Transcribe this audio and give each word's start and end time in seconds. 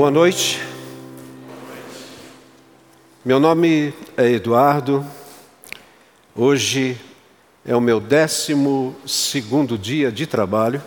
Boa 0.00 0.10
noite. 0.10 0.58
Meu 3.22 3.38
nome 3.38 3.92
é 4.16 4.30
Eduardo. 4.30 5.04
Hoje 6.34 6.98
é 7.66 7.76
o 7.76 7.82
meu 7.82 8.00
décimo 8.00 8.96
segundo 9.06 9.76
dia 9.76 10.10
de 10.10 10.26
trabalho 10.26 10.82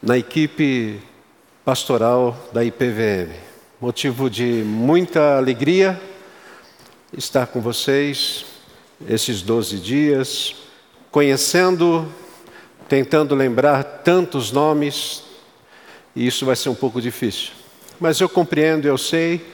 na 0.00 0.16
equipe 0.16 1.00
pastoral 1.64 2.36
da 2.52 2.64
IPVM. 2.64 3.34
Motivo 3.80 4.30
de 4.30 4.62
muita 4.64 5.36
alegria 5.36 6.00
estar 7.12 7.48
com 7.48 7.60
vocês 7.60 8.44
esses 9.08 9.42
12 9.42 9.80
dias, 9.80 10.54
conhecendo, 11.10 12.06
tentando 12.88 13.34
lembrar 13.34 13.82
tantos 13.82 14.52
nomes, 14.52 15.24
e 16.14 16.24
isso 16.24 16.46
vai 16.46 16.54
ser 16.54 16.68
um 16.68 16.74
pouco 16.76 17.02
difícil. 17.02 17.63
Mas 18.00 18.20
eu 18.20 18.28
compreendo, 18.28 18.86
eu 18.86 18.98
sei, 18.98 19.44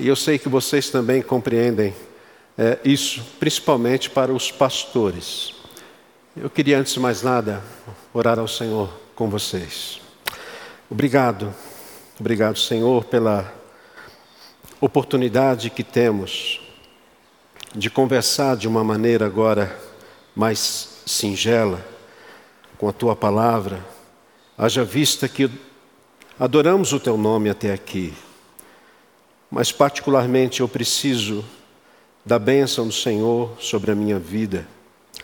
e 0.00 0.08
eu 0.08 0.16
sei 0.16 0.38
que 0.38 0.48
vocês 0.48 0.88
também 0.88 1.20
compreendem 1.20 1.94
é, 2.56 2.78
isso, 2.84 3.22
principalmente 3.38 4.08
para 4.08 4.32
os 4.32 4.50
pastores. 4.50 5.54
Eu 6.36 6.48
queria, 6.48 6.78
antes 6.78 6.94
de 6.94 7.00
mais 7.00 7.22
nada, 7.22 7.62
orar 8.14 8.38
ao 8.38 8.48
Senhor 8.48 8.88
com 9.14 9.28
vocês. 9.28 10.00
Obrigado, 10.90 11.54
obrigado, 12.18 12.58
Senhor, 12.58 13.04
pela 13.04 13.52
oportunidade 14.80 15.70
que 15.70 15.84
temos 15.84 16.60
de 17.74 17.88
conversar 17.88 18.56
de 18.56 18.66
uma 18.66 18.82
maneira 18.82 19.26
agora 19.26 19.78
mais 20.34 21.02
singela 21.06 21.84
com 22.78 22.88
a 22.88 22.92
tua 22.92 23.14
palavra, 23.14 23.84
haja 24.58 24.84
vista 24.84 25.28
que 25.28 25.50
Adoramos 26.42 26.92
o 26.92 26.98
teu 26.98 27.16
nome 27.16 27.48
até 27.48 27.72
aqui, 27.72 28.12
mas 29.48 29.70
particularmente 29.70 30.60
eu 30.60 30.66
preciso 30.66 31.44
da 32.26 32.36
bênção 32.36 32.84
do 32.84 32.92
Senhor 32.92 33.56
sobre 33.60 33.92
a 33.92 33.94
minha 33.94 34.18
vida, 34.18 34.66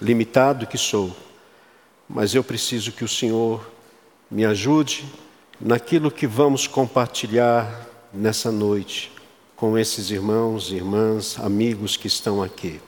limitado 0.00 0.64
que 0.64 0.78
sou, 0.78 1.10
mas 2.08 2.36
eu 2.36 2.44
preciso 2.44 2.92
que 2.92 3.02
o 3.02 3.08
Senhor 3.08 3.68
me 4.30 4.44
ajude 4.44 5.06
naquilo 5.60 6.08
que 6.08 6.24
vamos 6.24 6.68
compartilhar 6.68 7.88
nessa 8.14 8.52
noite 8.52 9.10
com 9.56 9.76
esses 9.76 10.12
irmãos, 10.12 10.70
irmãs, 10.70 11.36
amigos 11.40 11.96
que 11.96 12.06
estão 12.06 12.40
aqui. 12.40 12.80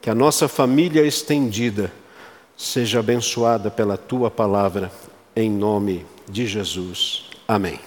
Que 0.00 0.08
a 0.08 0.14
nossa 0.14 0.48
família 0.48 1.02
estendida 1.02 1.92
seja 2.56 3.00
abençoada 3.00 3.70
pela 3.70 3.98
tua 3.98 4.30
palavra, 4.30 4.90
em 5.36 5.50
nome 5.50 6.06
de 6.26 6.46
Jesus. 6.46 7.33
Amém. 7.46 7.78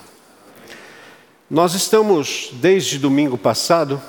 Nós 1.50 1.74
estamos, 1.74 2.52
desde 2.54 3.00
domingo 3.00 3.40
passado, 3.40 4.00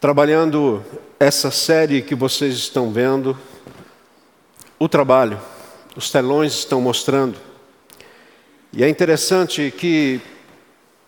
trabalhando 0.00 0.84
essa 1.18 1.50
série 1.50 2.00
que 2.00 2.14
vocês 2.14 2.54
estão 2.54 2.92
vendo, 2.92 3.36
o 4.78 4.88
trabalho, 4.88 5.40
os 5.96 6.12
telões 6.12 6.52
estão 6.52 6.80
mostrando. 6.80 7.36
E 8.72 8.84
é 8.84 8.88
interessante 8.88 9.74
que 9.76 10.20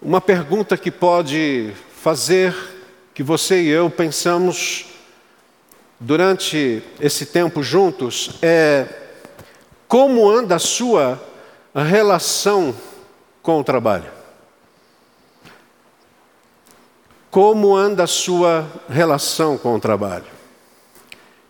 uma 0.00 0.20
pergunta 0.20 0.76
que 0.76 0.90
pode 0.90 1.72
fazer 1.94 2.52
que 3.14 3.22
você 3.22 3.62
e 3.62 3.68
eu 3.68 3.88
pensamos 3.88 4.86
durante 6.00 6.82
esse 6.98 7.26
tempo 7.26 7.62
juntos 7.62 8.30
é 8.42 8.88
como 9.86 10.28
anda 10.28 10.56
a 10.56 10.58
sua 10.58 11.22
relação 11.72 12.74
com 13.42 13.58
o 13.58 13.64
trabalho? 13.64 14.10
Como 17.30 17.74
anda 17.74 18.04
a 18.04 18.06
sua 18.06 18.70
relação 18.88 19.58
com 19.58 19.74
o 19.74 19.80
trabalho? 19.80 20.26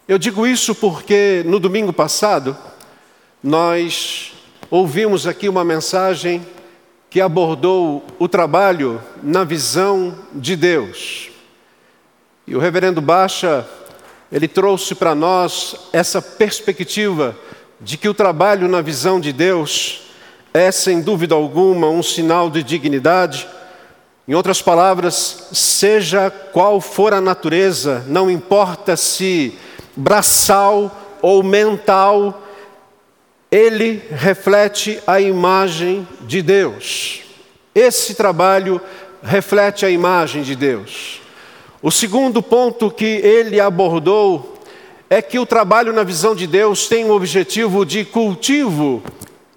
Eu 0.09 0.19
digo 0.19 0.47
isso 0.47 0.75
porque 0.75 1.43
no 1.47 1.61
domingo 1.61 1.93
passado 1.93 2.57
nós 3.43 4.33
ouvimos 4.71 5.27
aqui 5.27 5.49
uma 5.49 5.65
mensagem 5.65 6.47
que 7.11 7.21
abordou 7.21 8.05
o 8.19 8.27
trabalho 8.27 9.03
na 9.23 9.45
visão 9.45 10.17
de 10.33 10.57
Deus. 10.57 11.31
E 12.47 12.57
o 12.57 12.59
reverendo 12.59 13.01
Baixa, 13.01 13.69
ele 14.31 14.49
trouxe 14.49 14.95
para 14.95 15.15
nós 15.15 15.77
essa 15.93 16.23
perspectiva 16.23 17.37
de 17.81 17.97
que 17.97 18.09
o 18.09 18.15
trabalho 18.15 18.67
na 18.69 18.81
visão 18.81 19.21
de 19.21 19.33
Deus 19.33 20.12
é, 20.55 20.71
sem 20.71 21.01
dúvida 21.01 21.35
alguma, 21.35 21.89
um 21.89 22.03
sinal 22.03 22.51
de 22.51 22.63
dignidade. 22.63 23.49
Em 24.29 24.35
outras 24.35 24.61
palavras, 24.61 25.49
seja 25.53 26.31
qual 26.31 26.81
for 26.81 27.13
a 27.13 27.21
natureza, 27.21 28.05
não 28.07 28.31
importa 28.31 28.97
se 28.97 29.55
braçal 29.97 31.19
ou 31.21 31.43
mental, 31.43 32.43
ele 33.51 34.03
reflete 34.11 35.01
a 35.07 35.21
imagem 35.21 36.07
de 36.23 36.41
Deus. 36.41 37.23
Esse 37.75 38.15
trabalho 38.15 38.81
reflete 39.23 39.85
a 39.87 39.91
imagem 39.91 40.43
de 40.43 40.55
Deus. 40.55 41.21
O 41.83 41.91
segundo 41.91 42.43
ponto 42.43 42.91
que 42.91 43.05
ele 43.05 43.61
abordou 43.61 44.59
é 45.11 45.21
que 45.21 45.39
o 45.39 45.47
trabalho 45.47 45.93
na 45.93 46.05
visão 46.05 46.35
de 46.35 46.47
Deus 46.47 46.89
tem 46.89 47.05
o 47.05 47.15
objetivo 47.15 47.85
de 47.85 48.05
cultivo 48.05 49.03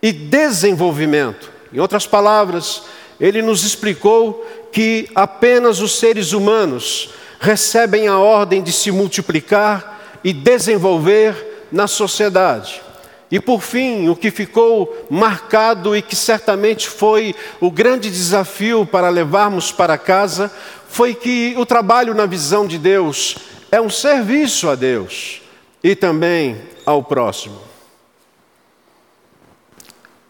e 0.05 0.11
desenvolvimento. 0.11 1.51
Em 1.73 1.79
outras 1.79 2.05
palavras, 2.05 2.83
ele 3.19 3.41
nos 3.41 3.63
explicou 3.63 4.45
que 4.71 5.09
apenas 5.15 5.81
os 5.81 5.97
seres 5.97 6.31
humanos 6.31 7.09
recebem 7.39 8.07
a 8.07 8.19
ordem 8.19 8.61
de 8.61 8.71
se 8.71 8.91
multiplicar 8.91 10.19
e 10.23 10.31
desenvolver 10.31 11.65
na 11.71 11.87
sociedade. 11.87 12.83
E 13.31 13.39
por 13.39 13.63
fim, 13.63 14.07
o 14.07 14.15
que 14.15 14.29
ficou 14.29 15.07
marcado 15.09 15.95
e 15.95 16.03
que 16.03 16.15
certamente 16.15 16.87
foi 16.87 17.33
o 17.59 17.71
grande 17.71 18.07
desafio 18.11 18.85
para 18.85 19.09
levarmos 19.09 19.71
para 19.71 19.97
casa 19.97 20.51
foi 20.87 21.15
que 21.15 21.55
o 21.57 21.65
trabalho 21.65 22.13
na 22.13 22.27
visão 22.27 22.67
de 22.67 22.77
Deus 22.77 23.37
é 23.71 23.81
um 23.81 23.89
serviço 23.89 24.69
a 24.69 24.75
Deus 24.75 25.41
e 25.83 25.95
também 25.95 26.61
ao 26.85 27.01
próximo. 27.03 27.74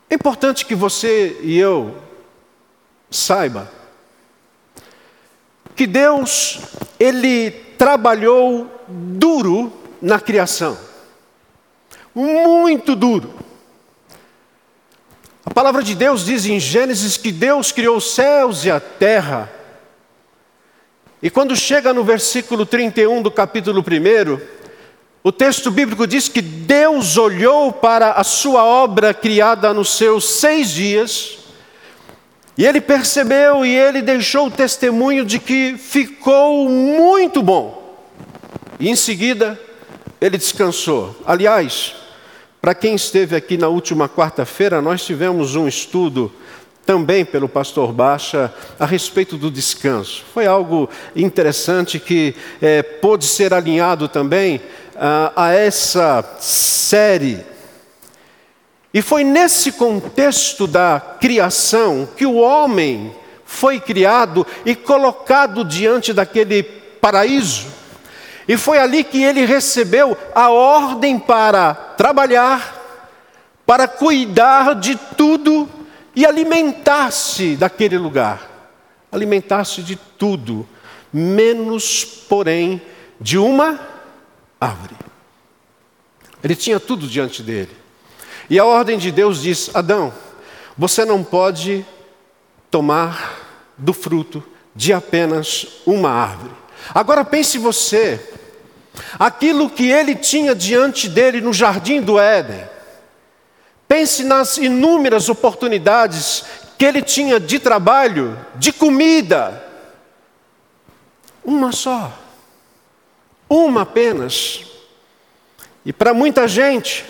É 0.10 0.16
importante 0.16 0.66
que 0.66 0.76
você 0.76 1.40
e 1.42 1.58
eu 1.58 1.96
saiba 3.10 3.72
que 5.76 5.86
Deus, 5.86 6.60
ele 6.98 7.52
trabalhou 7.78 8.72
duro 8.88 9.74
na 10.02 10.20
criação. 10.20 10.78
Muito 12.14 12.96
duro. 12.96 13.34
A 15.46 15.54
palavra 15.54 15.84
de 15.84 15.94
Deus 15.94 16.26
diz 16.26 16.46
em 16.46 16.60
Gênesis 16.60 17.18
que 17.18 17.32
Deus 17.32 17.72
criou 17.72 17.98
os 17.98 18.14
céus 18.14 18.64
e 18.64 18.72
a 18.72 18.80
terra. 18.80 19.52
E 21.22 21.30
quando 21.30 21.56
chega 21.56 21.94
no 21.94 22.04
versículo 22.04 22.66
31 22.66 23.22
do 23.22 23.32
capítulo 23.32 23.82
1, 23.82 24.55
o 25.26 25.32
texto 25.32 25.72
bíblico 25.72 26.06
diz 26.06 26.30
que 26.30 26.40
Deus 26.40 27.18
olhou 27.18 27.72
para 27.74 28.12
a 28.12 28.24
sua 28.24 28.64
obra 28.64 29.12
criada 29.12 29.74
nos 29.74 29.98
seus 29.98 30.24
seis 30.30 30.70
dias, 30.70 31.40
e 32.56 32.64
ele 32.64 32.80
percebeu 32.80 33.66
e 33.66 33.76
ele 33.76 34.04
deixou 34.04 34.46
o 34.46 34.52
testemunho 34.52 35.26
de 35.26 35.40
que 35.40 35.80
ficou 35.80 36.70
muito 36.70 37.42
bom. 37.42 37.98
E 38.80 38.88
em 38.88 38.96
seguida, 38.96 39.60
ele 40.22 40.38
descansou. 40.38 41.16
Aliás, 41.26 41.96
para 42.62 42.76
quem 42.76 42.94
esteve 42.94 43.36
aqui 43.36 43.58
na 43.58 43.68
última 43.68 44.08
quarta-feira, 44.08 44.80
nós 44.80 45.04
tivemos 45.04 45.56
um 45.56 45.68
estudo 45.68 46.32
também 46.86 47.26
pelo 47.26 47.50
pastor 47.50 47.92
Baixa 47.92 48.54
a 48.80 48.86
respeito 48.86 49.38
do 49.38 49.50
descanso. 49.50 50.24
Foi 50.32 50.46
algo 50.46 50.88
interessante 51.16 52.00
que 52.00 52.36
é, 52.62 52.84
pôde 52.84 53.26
ser 53.26 53.56
alinhado 53.56 54.08
também 54.08 54.62
a, 54.98 55.54
essa 55.54 56.24
série. 56.40 57.46
E 58.94 59.02
foi 59.02 59.24
nesse 59.24 59.74
contexto 59.74 60.66
da 60.66 61.02
criação 61.20 62.08
que 62.16 62.26
o 62.26 62.36
homem 62.36 63.14
foi 63.46 63.80
criado 63.80 64.46
e 64.66 64.74
colocado 64.76 65.64
diante 65.64 66.14
daquele 66.14 66.64
paraíso. 66.64 67.68
E 68.48 68.58
foi 68.58 68.78
ali 68.78 69.04
que 69.04 69.24
ele 69.24 69.46
recebeu 69.46 70.18
a 70.34 70.50
ordem 70.50 71.20
para 71.20 71.74
trabalhar, 71.74 72.84
para 73.66 73.88
cuidar 73.88 74.76
de 74.76 74.96
tudo 75.18 75.68
e 76.16 76.26
alimentar-se 76.26 77.56
daquele 77.56 77.98
lugar. 77.98 78.50
Alimentar-se 79.12 79.82
de 79.82 79.96
tudo, 79.96 80.68
menos, 81.12 82.06
porém, 82.06 82.82
de 83.20 83.38
uma 83.38 83.95
árvore. 84.66 84.96
Ele 86.44 86.56
tinha 86.56 86.80
tudo 86.80 87.08
diante 87.08 87.42
dele. 87.42 87.76
E 88.50 88.60
a 88.60 88.66
ordem 88.66 88.98
de 88.98 89.12
Deus 89.12 89.42
diz: 89.42 89.70
Adão, 89.74 90.14
você 90.78 91.06
não 91.06 91.24
pode 91.24 91.86
tomar 92.70 93.40
do 93.78 93.94
fruto 93.94 94.44
de 94.76 94.94
apenas 94.94 95.68
uma 95.86 96.10
árvore. 96.10 96.54
Agora 96.94 97.26
pense 97.26 97.58
você, 97.58 98.20
aquilo 99.18 99.70
que 99.70 99.90
ele 99.90 100.16
tinha 100.16 100.54
diante 100.54 101.10
dele 101.10 101.42
no 101.42 101.54
jardim 101.54 102.02
do 102.02 102.20
Éden. 102.20 102.64
Pense 103.88 104.24
nas 104.24 104.58
inúmeras 104.58 105.30
oportunidades 105.30 106.44
que 106.78 106.86
ele 106.86 107.02
tinha 107.02 107.40
de 107.40 107.60
trabalho, 107.60 108.38
de 108.56 108.72
comida. 108.74 109.64
Uma 111.44 111.72
só. 111.72 112.12
Uma 113.56 113.84
apenas. 113.84 114.66
E 115.86 115.94
para 115.94 116.14
muita 116.14 116.46
gente, 116.46 117.06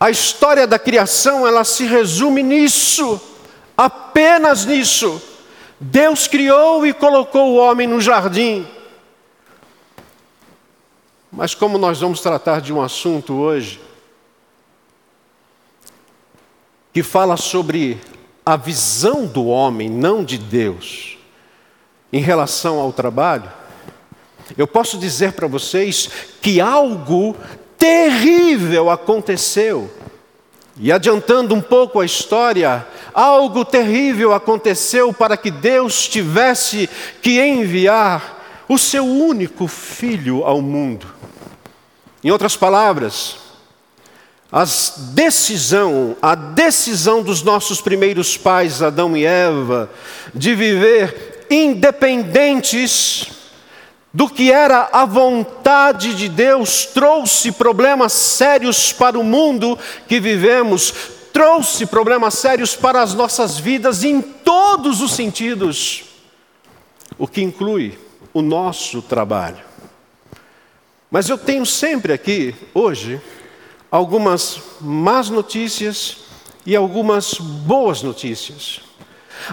a 0.00 0.10
história 0.10 0.66
da 0.66 0.80
criação, 0.80 1.46
ela 1.46 1.62
se 1.62 1.84
resume 1.84 2.42
nisso, 2.42 3.20
apenas 3.76 4.64
nisso. 4.64 5.22
Deus 5.78 6.26
criou 6.26 6.84
e 6.84 6.92
colocou 6.92 7.52
o 7.52 7.54
homem 7.54 7.86
no 7.86 8.00
jardim. 8.00 8.66
Mas 11.30 11.54
como 11.54 11.78
nós 11.78 12.00
vamos 12.00 12.20
tratar 12.20 12.60
de 12.60 12.72
um 12.72 12.82
assunto 12.82 13.34
hoje 13.34 13.80
que 16.92 17.04
fala 17.04 17.36
sobre 17.36 18.00
a 18.44 18.56
visão 18.56 19.24
do 19.24 19.46
homem, 19.46 19.88
não 19.88 20.24
de 20.24 20.36
Deus, 20.36 21.16
em 22.12 22.20
relação 22.20 22.80
ao 22.80 22.92
trabalho, 22.92 23.52
eu 24.56 24.66
posso 24.66 24.98
dizer 24.98 25.32
para 25.32 25.46
vocês 25.46 26.08
que 26.40 26.60
algo 26.60 27.36
terrível 27.76 28.90
aconteceu. 28.90 29.90
E 30.80 30.92
adiantando 30.92 31.54
um 31.54 31.60
pouco 31.60 32.00
a 32.00 32.06
história, 32.06 32.86
algo 33.12 33.64
terrível 33.64 34.32
aconteceu 34.32 35.12
para 35.12 35.36
que 35.36 35.50
Deus 35.50 36.06
tivesse 36.06 36.88
que 37.20 37.40
enviar 37.40 38.64
o 38.68 38.78
seu 38.78 39.04
único 39.04 39.66
filho 39.66 40.44
ao 40.44 40.62
mundo. 40.62 41.06
Em 42.22 42.30
outras 42.30 42.56
palavras, 42.56 43.36
a 44.52 44.64
decisão, 45.14 46.16
a 46.22 46.34
decisão 46.34 47.22
dos 47.22 47.42
nossos 47.42 47.80
primeiros 47.80 48.36
pais, 48.36 48.82
Adão 48.82 49.16
e 49.16 49.24
Eva, 49.24 49.90
de 50.34 50.54
viver 50.54 51.46
independentes 51.50 53.37
do 54.12 54.28
que 54.28 54.50
era 54.50 54.88
a 54.92 55.04
vontade 55.04 56.14
de 56.14 56.28
Deus, 56.28 56.86
trouxe 56.86 57.52
problemas 57.52 58.12
sérios 58.12 58.92
para 58.92 59.18
o 59.18 59.24
mundo 59.24 59.78
que 60.06 60.18
vivemos, 60.18 60.92
trouxe 61.32 61.86
problemas 61.86 62.34
sérios 62.34 62.74
para 62.74 63.02
as 63.02 63.14
nossas 63.14 63.58
vidas 63.58 64.02
em 64.02 64.20
todos 64.20 65.00
os 65.00 65.12
sentidos, 65.12 66.04
o 67.18 67.28
que 67.28 67.42
inclui 67.42 67.98
o 68.32 68.40
nosso 68.40 69.02
trabalho. 69.02 69.68
Mas 71.10 71.28
eu 71.28 71.38
tenho 71.38 71.64
sempre 71.64 72.12
aqui, 72.12 72.54
hoje, 72.74 73.20
algumas 73.90 74.60
más 74.80 75.30
notícias 75.30 76.18
e 76.66 76.76
algumas 76.76 77.34
boas 77.34 78.02
notícias. 78.02 78.87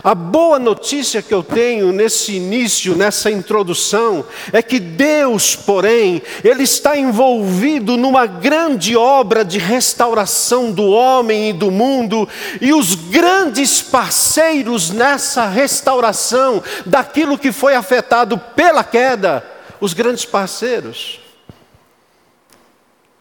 A 0.03 0.13
boa 0.13 0.59
notícia 0.59 1.21
que 1.21 1.33
eu 1.33 1.43
tenho 1.43 1.91
nesse 1.91 2.33
início, 2.33 2.95
nessa 2.95 3.31
introdução, 3.31 4.25
é 4.51 4.61
que 4.61 4.79
Deus, 4.79 5.55
porém, 5.55 6.21
Ele 6.43 6.63
está 6.63 6.97
envolvido 6.97 7.97
numa 7.97 8.25
grande 8.25 8.95
obra 8.95 9.45
de 9.45 9.57
restauração 9.57 10.71
do 10.71 10.89
homem 10.89 11.49
e 11.49 11.53
do 11.53 11.71
mundo, 11.71 12.27
e 12.59 12.73
os 12.73 12.95
grandes 12.95 13.81
parceiros 13.81 14.89
nessa 14.89 15.47
restauração 15.47 16.61
daquilo 16.85 17.37
que 17.37 17.51
foi 17.51 17.75
afetado 17.75 18.37
pela 18.37 18.83
queda, 18.83 19.45
os 19.79 19.93
grandes 19.93 20.25
parceiros, 20.25 21.19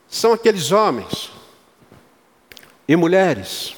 são 0.08 0.32
aqueles 0.32 0.70
homens 0.70 1.30
e 2.86 2.94
mulheres 2.94 3.74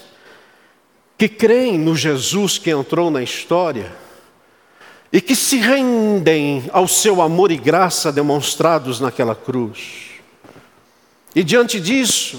que 1.18 1.28
creem 1.28 1.78
no 1.78 1.96
Jesus 1.96 2.58
que 2.58 2.70
entrou 2.70 3.10
na 3.10 3.22
história 3.22 3.92
e 5.12 5.20
que 5.20 5.34
se 5.34 5.56
rendem 5.56 6.68
ao 6.72 6.86
seu 6.86 7.22
amor 7.22 7.50
e 7.50 7.56
graça 7.56 8.12
demonstrados 8.12 9.00
naquela 9.00 9.34
cruz. 9.34 10.06
E 11.34 11.42
diante 11.42 11.80
disso, 11.80 12.38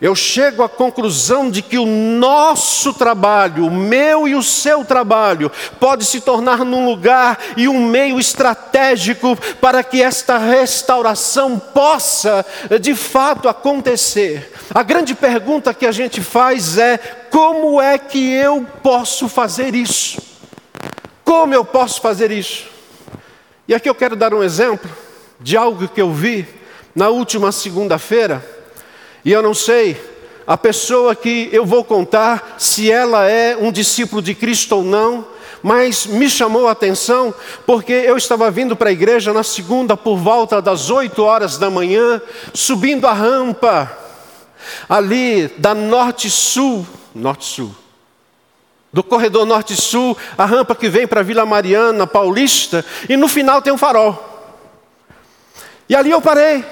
eu 0.00 0.14
chego 0.14 0.62
à 0.62 0.68
conclusão 0.68 1.50
de 1.50 1.60
que 1.60 1.76
o 1.76 1.86
nosso 1.86 2.94
trabalho, 2.94 3.66
o 3.66 3.70
meu 3.70 4.28
e 4.28 4.34
o 4.34 4.42
seu 4.42 4.84
trabalho, 4.84 5.50
pode 5.80 6.04
se 6.04 6.20
tornar 6.20 6.64
num 6.64 6.86
lugar 6.86 7.38
e 7.56 7.68
um 7.68 7.86
meio 7.86 8.20
estratégico 8.20 9.36
para 9.60 9.82
que 9.82 10.00
esta 10.00 10.38
restauração 10.38 11.58
possa 11.58 12.46
de 12.80 12.94
fato 12.94 13.48
acontecer. 13.48 14.52
A 14.72 14.82
grande 14.82 15.14
pergunta 15.14 15.74
que 15.74 15.86
a 15.86 15.92
gente 15.92 16.20
faz 16.20 16.78
é: 16.78 16.96
como 17.30 17.80
é 17.80 17.98
que 17.98 18.32
eu 18.32 18.64
posso 18.82 19.28
fazer 19.28 19.74
isso? 19.74 20.22
Como 21.24 21.52
eu 21.52 21.64
posso 21.64 22.00
fazer 22.00 22.30
isso? 22.30 22.68
E 23.66 23.74
aqui 23.74 23.88
eu 23.88 23.94
quero 23.94 24.14
dar 24.14 24.32
um 24.32 24.42
exemplo 24.42 24.88
de 25.40 25.56
algo 25.56 25.88
que 25.88 26.00
eu 26.00 26.12
vi 26.12 26.46
na 26.94 27.08
última 27.08 27.52
segunda-feira 27.52 28.57
e 29.24 29.32
eu 29.32 29.42
não 29.42 29.54
sei, 29.54 30.00
a 30.46 30.56
pessoa 30.56 31.14
que 31.14 31.50
eu 31.52 31.66
vou 31.66 31.84
contar, 31.84 32.56
se 32.58 32.90
ela 32.90 33.28
é 33.28 33.56
um 33.56 33.70
discípulo 33.70 34.22
de 34.22 34.34
Cristo 34.34 34.76
ou 34.76 34.82
não, 34.82 35.26
mas 35.62 36.06
me 36.06 36.30
chamou 36.30 36.68
a 36.68 36.72
atenção 36.72 37.34
porque 37.66 37.92
eu 37.92 38.16
estava 38.16 38.50
vindo 38.50 38.76
para 38.76 38.90
a 38.90 38.92
igreja 38.92 39.32
na 39.32 39.42
segunda 39.42 39.96
por 39.96 40.16
volta 40.16 40.62
das 40.62 40.88
8 40.88 41.22
horas 41.22 41.58
da 41.58 41.68
manhã, 41.68 42.20
subindo 42.54 43.06
a 43.06 43.12
rampa 43.12 43.94
ali 44.88 45.48
da 45.58 45.74
norte-sul, 45.74 46.86
norte-sul, 47.14 47.74
do 48.92 49.02
corredor 49.02 49.44
norte-sul, 49.44 50.16
a 50.36 50.44
rampa 50.44 50.74
que 50.74 50.88
vem 50.88 51.06
para 51.06 51.22
Vila 51.22 51.44
Mariana, 51.44 52.06
Paulista, 52.06 52.84
e 53.08 53.16
no 53.16 53.28
final 53.28 53.60
tem 53.60 53.72
um 53.72 53.78
farol. 53.78 54.24
E 55.88 55.96
ali 55.96 56.10
eu 56.10 56.20
parei. 56.20 56.64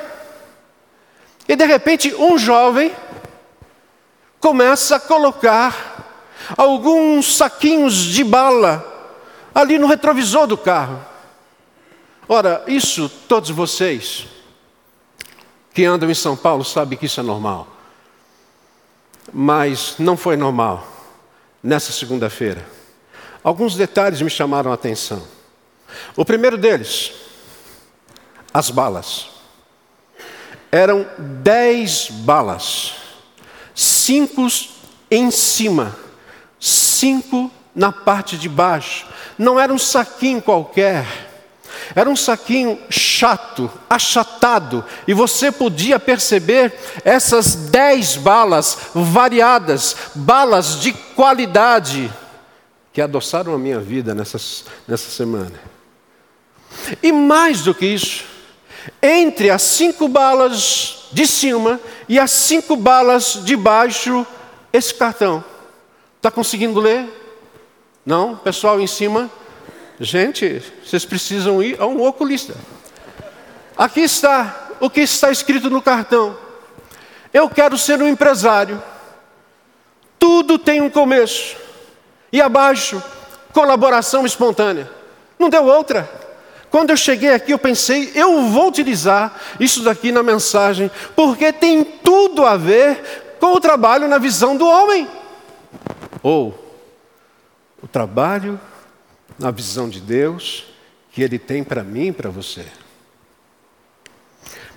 E 1.48 1.54
de 1.54 1.64
repente, 1.64 2.14
um 2.14 2.36
jovem 2.38 2.94
começa 4.40 4.96
a 4.96 5.00
colocar 5.00 5.96
alguns 6.56 7.36
saquinhos 7.36 7.94
de 7.94 8.24
bala 8.24 8.84
ali 9.54 9.78
no 9.78 9.86
retrovisor 9.86 10.46
do 10.46 10.56
carro. 10.58 11.04
Ora, 12.28 12.64
isso 12.66 13.08
todos 13.28 13.50
vocês 13.50 14.26
que 15.72 15.84
andam 15.84 16.10
em 16.10 16.14
São 16.14 16.36
Paulo 16.36 16.64
sabem 16.64 16.98
que 16.98 17.06
isso 17.06 17.20
é 17.20 17.22
normal. 17.22 17.68
Mas 19.32 19.96
não 19.98 20.16
foi 20.16 20.36
normal 20.36 20.86
nessa 21.62 21.92
segunda-feira. 21.92 22.66
Alguns 23.42 23.76
detalhes 23.76 24.20
me 24.20 24.30
chamaram 24.30 24.70
a 24.70 24.74
atenção. 24.74 25.22
O 26.16 26.24
primeiro 26.24 26.58
deles, 26.58 27.12
as 28.52 28.70
balas 28.70 29.35
eram 30.76 31.06
dez 31.18 32.08
balas, 32.10 32.92
cinco 33.74 34.46
em 35.10 35.30
cima, 35.30 35.96
cinco 36.60 37.50
na 37.74 37.90
parte 37.92 38.36
de 38.36 38.48
baixo. 38.48 39.06
Não 39.38 39.58
era 39.58 39.72
um 39.72 39.78
saquinho 39.78 40.40
qualquer, 40.40 41.06
era 41.94 42.08
um 42.08 42.16
saquinho 42.16 42.78
chato, 42.90 43.70
achatado, 43.88 44.84
e 45.06 45.14
você 45.14 45.52
podia 45.52 45.98
perceber 45.98 46.74
essas 47.04 47.54
dez 47.54 48.16
balas 48.16 48.78
variadas, 48.94 49.96
balas 50.14 50.80
de 50.80 50.92
qualidade, 50.92 52.12
que 52.92 53.00
adoçaram 53.00 53.54
a 53.54 53.58
minha 53.58 53.78
vida 53.78 54.14
nessas, 54.14 54.64
nessa 54.88 55.10
semana. 55.10 55.52
E 57.02 57.12
mais 57.12 57.62
do 57.62 57.74
que 57.74 57.86
isso, 57.86 58.24
entre 59.02 59.50
as 59.50 59.62
cinco 59.62 60.08
balas 60.08 61.08
de 61.12 61.26
cima 61.26 61.80
e 62.08 62.18
as 62.18 62.30
cinco 62.30 62.76
balas 62.76 63.40
de 63.44 63.56
baixo, 63.56 64.26
esse 64.72 64.94
cartão. 64.94 65.44
Está 66.16 66.30
conseguindo 66.30 66.80
ler? 66.80 67.06
Não? 68.04 68.36
Pessoal 68.36 68.80
em 68.80 68.86
cima? 68.86 69.30
Gente, 69.98 70.62
vocês 70.84 71.04
precisam 71.04 71.62
ir 71.62 71.80
a 71.80 71.86
um 71.86 72.02
oculista. 72.02 72.54
Aqui 73.76 74.00
está 74.00 74.70
o 74.80 74.90
que 74.90 75.00
está 75.00 75.30
escrito 75.30 75.70
no 75.70 75.80
cartão. 75.80 76.36
Eu 77.32 77.48
quero 77.48 77.76
ser 77.78 78.00
um 78.00 78.08
empresário. 78.08 78.82
Tudo 80.18 80.58
tem 80.58 80.80
um 80.80 80.90
começo. 80.90 81.56
E 82.32 82.40
abaixo, 82.40 83.02
colaboração 83.52 84.26
espontânea. 84.26 84.90
Não 85.38 85.48
deu 85.48 85.64
outra. 85.64 86.25
Quando 86.76 86.90
eu 86.90 86.96
cheguei 86.98 87.32
aqui, 87.32 87.52
eu 87.52 87.58
pensei, 87.58 88.12
eu 88.14 88.50
vou 88.50 88.68
utilizar 88.68 89.34
isso 89.58 89.82
daqui 89.82 90.12
na 90.12 90.22
mensagem, 90.22 90.90
porque 91.14 91.50
tem 91.50 91.82
tudo 91.82 92.44
a 92.44 92.58
ver 92.58 93.36
com 93.40 93.54
o 93.54 93.60
trabalho 93.60 94.06
na 94.06 94.18
visão 94.18 94.54
do 94.54 94.66
homem. 94.66 95.08
Ou, 96.22 96.76
o 97.82 97.88
trabalho 97.88 98.60
na 99.38 99.50
visão 99.50 99.88
de 99.88 100.02
Deus 100.02 100.66
que 101.12 101.22
Ele 101.22 101.38
tem 101.38 101.64
para 101.64 101.82
mim 101.82 102.08
e 102.08 102.12
para 102.12 102.28
você. 102.28 102.66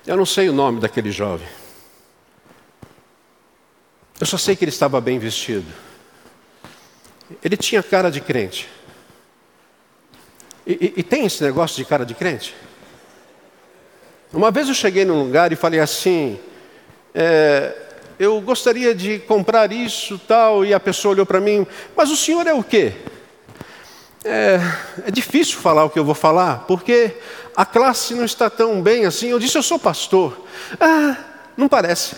Eu 0.07 0.15
não 0.15 0.25
sei 0.25 0.47
o 0.47 0.53
nome 0.53 0.79
daquele 0.79 1.11
jovem. 1.11 1.49
Eu 4.21 4.25
só 4.25 4.37
sei 4.37 4.55
que 4.55 4.63
ele 4.63 4.71
estava 4.71 5.01
bem 5.01 5.19
vestido. 5.19 5.67
Ele 7.43 7.57
tinha 7.57 7.83
cara 7.83 8.09
de 8.09 8.21
crente. 8.21 8.69
E, 10.69 10.73
e, 10.73 10.93
e, 10.97 11.03
tem 11.03 11.25
esse 11.25 11.43
negócio 11.43 11.75
de 11.77 11.83
cara 11.83 12.05
de 12.05 12.13
crente? 12.13 12.55
Uma 14.31 14.51
vez 14.51 14.67
eu 14.67 14.75
cheguei 14.75 15.03
num 15.03 15.23
lugar 15.23 15.51
e 15.51 15.55
falei 15.55 15.79
assim: 15.79 16.39
é, 17.11 17.75
eu 18.19 18.39
gostaria 18.39 18.93
de 18.93 19.17
comprar 19.17 19.71
isso 19.71 20.21
tal, 20.27 20.63
e 20.63 20.71
a 20.71 20.79
pessoa 20.79 21.13
olhou 21.13 21.25
para 21.25 21.41
mim, 21.41 21.65
mas 21.97 22.11
o 22.11 22.15
senhor 22.15 22.45
é 22.45 22.53
o 22.53 22.63
quê? 22.63 22.93
É, 24.23 24.59
é 25.07 25.11
difícil 25.11 25.57
falar 25.57 25.85
o 25.85 25.89
que 25.89 25.97
eu 25.97 26.05
vou 26.05 26.13
falar, 26.13 26.65
porque 26.67 27.15
a 27.55 27.65
classe 27.65 28.13
não 28.13 28.23
está 28.23 28.47
tão 28.47 28.79
bem 28.79 29.07
assim. 29.07 29.29
Eu 29.29 29.39
disse, 29.39 29.57
eu 29.57 29.63
sou 29.63 29.79
pastor. 29.79 30.45
Ah, 30.79 31.17
não 31.57 31.67
parece. 31.67 32.15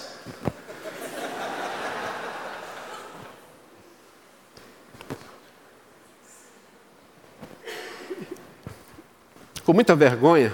Com 9.72 9.76
muita 9.76 9.96
vergonha, 9.96 10.52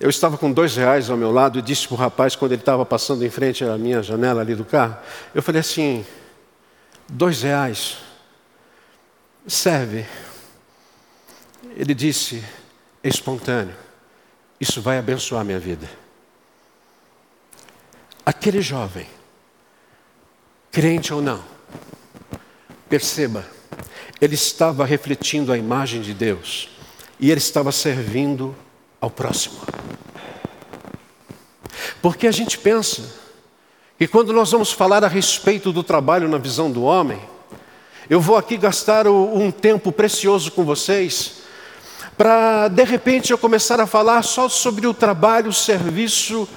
eu 0.00 0.10
estava 0.10 0.36
com 0.36 0.50
dois 0.50 0.74
reais 0.74 1.08
ao 1.08 1.16
meu 1.16 1.30
lado 1.30 1.60
e 1.60 1.62
disse 1.62 1.86
para 1.86 1.94
o 1.94 1.96
rapaz, 1.96 2.34
quando 2.34 2.50
ele 2.50 2.60
estava 2.60 2.84
passando 2.84 3.24
em 3.24 3.30
frente 3.30 3.64
à 3.64 3.78
minha 3.78 4.02
janela 4.02 4.40
ali 4.40 4.56
do 4.56 4.64
carro, 4.64 4.96
eu 5.32 5.40
falei 5.40 5.60
assim: 5.60 6.04
dois 7.08 7.42
reais, 7.42 7.98
serve. 9.46 10.04
Ele 11.76 11.94
disse, 11.94 12.44
espontâneo, 13.04 13.76
isso 14.60 14.82
vai 14.82 14.98
abençoar 14.98 15.44
minha 15.44 15.60
vida. 15.60 15.88
Aquele 18.26 18.60
jovem, 18.60 19.06
crente 20.72 21.14
ou 21.14 21.22
não, 21.22 21.40
perceba, 22.88 23.46
ele 24.20 24.34
estava 24.34 24.84
refletindo 24.84 25.52
a 25.52 25.56
imagem 25.56 26.00
de 26.00 26.12
Deus 26.12 26.68
e 27.22 27.30
ele 27.30 27.38
estava 27.38 27.70
servindo 27.70 28.52
ao 29.00 29.08
próximo. 29.08 29.60
Porque 32.02 32.26
a 32.26 32.32
gente 32.32 32.58
pensa 32.58 33.14
que 33.96 34.08
quando 34.08 34.32
nós 34.32 34.50
vamos 34.50 34.72
falar 34.72 35.04
a 35.04 35.08
respeito 35.08 35.72
do 35.72 35.84
trabalho 35.84 36.28
na 36.28 36.36
visão 36.36 36.68
do 36.68 36.82
homem, 36.82 37.20
eu 38.10 38.20
vou 38.20 38.36
aqui 38.36 38.56
gastar 38.56 39.06
um 39.06 39.52
tempo 39.52 39.92
precioso 39.92 40.50
com 40.50 40.64
vocês, 40.64 41.42
para 42.18 42.66
de 42.66 42.82
repente 42.82 43.30
eu 43.30 43.38
começar 43.38 43.80
a 43.80 43.86
falar 43.86 44.22
só 44.22 44.48
sobre 44.48 44.88
o 44.88 44.92
trabalho, 44.92 45.50
o 45.50 45.54
serviço, 45.54 46.48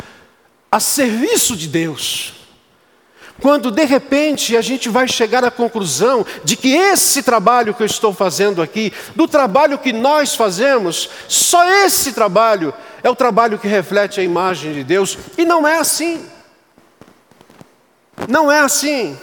a 0.72 0.79
serviço 0.79 1.55
de 1.55 1.67
Deus. 1.67 2.45
Quando 3.42 3.70
de 3.70 3.84
repente 3.84 4.56
a 4.56 4.62
gente 4.62 4.88
vai 4.88 5.08
chegar 5.08 5.44
à 5.44 5.51
conclusão 5.51 6.25
de 6.44 6.56
que 6.56 6.74
esse 6.74 7.22
trabalho 7.22 7.74
que 7.74 7.84
eu 7.84 7.88
estou 7.88 8.13
fazendo 8.13 8.62
aqui, 8.62 8.94
do 9.15 9.27
trabalho 9.27 9.77
que 9.77 9.92
nós 9.92 10.36
fazemos, 10.36 11.10
só 11.27 11.65
esse 11.86 12.13
trabalho 12.13 12.74
é 13.04 13.10
o 13.10 13.15
trabalho 13.15 13.60
que 13.60 13.68
reflete 13.68 14.20
a 14.20 14.24
imagem 14.24 14.74
de 14.74 14.84
Deus, 14.84 15.18
e 15.38 15.44
não 15.44 15.68
é 15.68 15.77
assim. 15.77 16.25
Não 18.27 18.51
é 18.51 18.60
assim. 18.60 19.18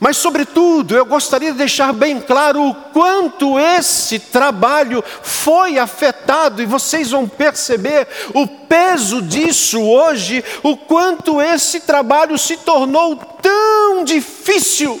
Mas, 0.00 0.16
sobretudo, 0.16 0.96
eu 0.96 1.04
gostaria 1.04 1.52
de 1.52 1.58
deixar 1.58 1.92
bem 1.92 2.18
claro 2.18 2.62
o 2.62 2.74
quanto 2.74 3.60
esse 3.60 4.18
trabalho 4.18 5.04
foi 5.22 5.78
afetado, 5.78 6.62
e 6.62 6.66
vocês 6.66 7.10
vão 7.10 7.28
perceber 7.28 8.08
o 8.32 8.46
peso 8.46 9.20
disso 9.20 9.78
hoje, 9.78 10.42
o 10.62 10.74
quanto 10.74 11.38
esse 11.38 11.80
trabalho 11.80 12.38
se 12.38 12.56
tornou 12.56 13.14
tão 13.14 14.02
difícil. 14.02 14.98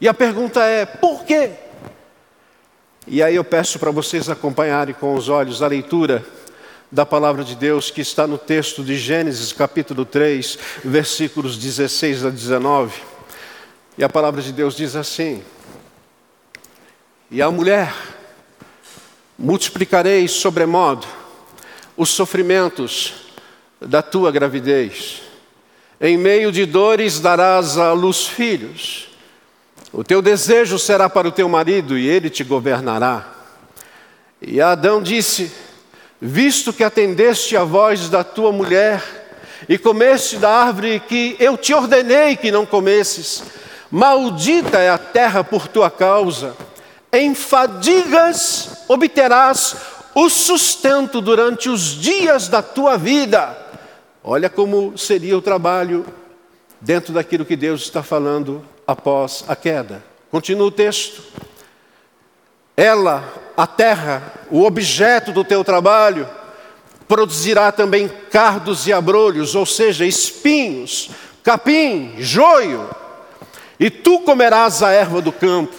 E 0.00 0.08
a 0.08 0.12
pergunta 0.12 0.64
é: 0.64 0.84
por 0.84 1.24
quê? 1.24 1.50
E 3.06 3.22
aí 3.22 3.36
eu 3.36 3.44
peço 3.44 3.78
para 3.78 3.92
vocês 3.92 4.28
acompanharem 4.28 4.94
com 4.98 5.14
os 5.14 5.28
olhos 5.28 5.62
a 5.62 5.68
leitura 5.68 6.26
da 6.90 7.06
palavra 7.06 7.44
de 7.44 7.54
Deus 7.54 7.90
que 7.92 8.00
está 8.00 8.26
no 8.26 8.38
texto 8.38 8.82
de 8.82 8.96
Gênesis, 8.96 9.52
capítulo 9.52 10.04
3, 10.04 10.58
versículos 10.84 11.56
16 11.56 12.24
a 12.24 12.30
19. 12.30 13.13
E 13.96 14.02
a 14.02 14.08
palavra 14.08 14.42
de 14.42 14.52
Deus 14.52 14.76
diz 14.76 14.96
assim: 14.96 15.42
E 17.30 17.40
a 17.40 17.50
mulher 17.50 17.94
multiplicarei 19.38 20.26
sobremodo 20.26 21.06
os 21.96 22.10
sofrimentos 22.10 23.14
da 23.80 24.02
tua 24.02 24.32
gravidez. 24.32 25.22
Em 26.00 26.18
meio 26.18 26.50
de 26.50 26.66
dores 26.66 27.20
darás 27.20 27.78
à 27.78 27.92
luz 27.92 28.26
filhos. 28.26 29.08
O 29.92 30.02
teu 30.02 30.20
desejo 30.20 30.76
será 30.78 31.08
para 31.08 31.28
o 31.28 31.32
teu 31.32 31.48
marido 31.48 31.96
e 31.96 32.06
ele 32.08 32.28
te 32.28 32.42
governará. 32.42 33.32
E 34.42 34.60
Adão 34.60 35.00
disse: 35.00 35.52
Visto 36.20 36.72
que 36.72 36.82
atendeste 36.82 37.56
a 37.56 37.62
voz 37.62 38.08
da 38.08 38.24
tua 38.24 38.50
mulher 38.50 39.02
e 39.68 39.78
comeste 39.78 40.36
da 40.36 40.50
árvore 40.50 41.00
que 41.00 41.36
eu 41.38 41.56
te 41.56 41.72
ordenei 41.72 42.36
que 42.36 42.50
não 42.50 42.66
comesses, 42.66 43.42
Maldita 43.90 44.78
é 44.78 44.90
a 44.90 44.98
terra 44.98 45.44
por 45.44 45.68
tua 45.68 45.90
causa, 45.90 46.56
em 47.12 47.34
fadigas 47.34 48.84
obterás 48.88 49.76
o 50.14 50.28
sustento 50.28 51.20
durante 51.20 51.68
os 51.68 52.00
dias 52.00 52.48
da 52.48 52.62
tua 52.62 52.96
vida. 52.96 53.56
Olha 54.22 54.48
como 54.48 54.96
seria 54.96 55.36
o 55.36 55.42
trabalho 55.42 56.04
dentro 56.80 57.12
daquilo 57.12 57.44
que 57.44 57.56
Deus 57.56 57.82
está 57.82 58.02
falando 58.02 58.64
após 58.86 59.44
a 59.48 59.54
queda. 59.54 60.02
Continua 60.30 60.66
o 60.66 60.72
texto. 60.72 61.22
Ela, 62.76 63.22
a 63.56 63.66
terra, 63.66 64.22
o 64.50 64.64
objeto 64.64 65.30
do 65.30 65.44
teu 65.44 65.62
trabalho, 65.62 66.28
produzirá 67.06 67.70
também 67.70 68.08
cardos 68.30 68.86
e 68.86 68.92
abrolhos, 68.92 69.54
ou 69.54 69.64
seja, 69.64 70.04
espinhos, 70.04 71.10
capim, 71.42 72.14
joio 72.18 72.88
e 73.78 73.90
tu 73.90 74.20
comerás 74.20 74.82
a 74.82 74.90
erva 74.90 75.20
do 75.20 75.32
campo, 75.32 75.74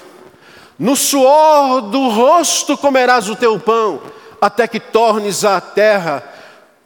no 0.77 0.95
suor 0.95 1.81
do 1.81 2.09
rosto 2.09 2.77
comerás 2.77 3.29
o 3.29 3.35
teu 3.35 3.59
pão, 3.59 4.01
até 4.41 4.67
que 4.67 4.79
tornes 4.79 5.45
a 5.45 5.61
terra, 5.61 6.23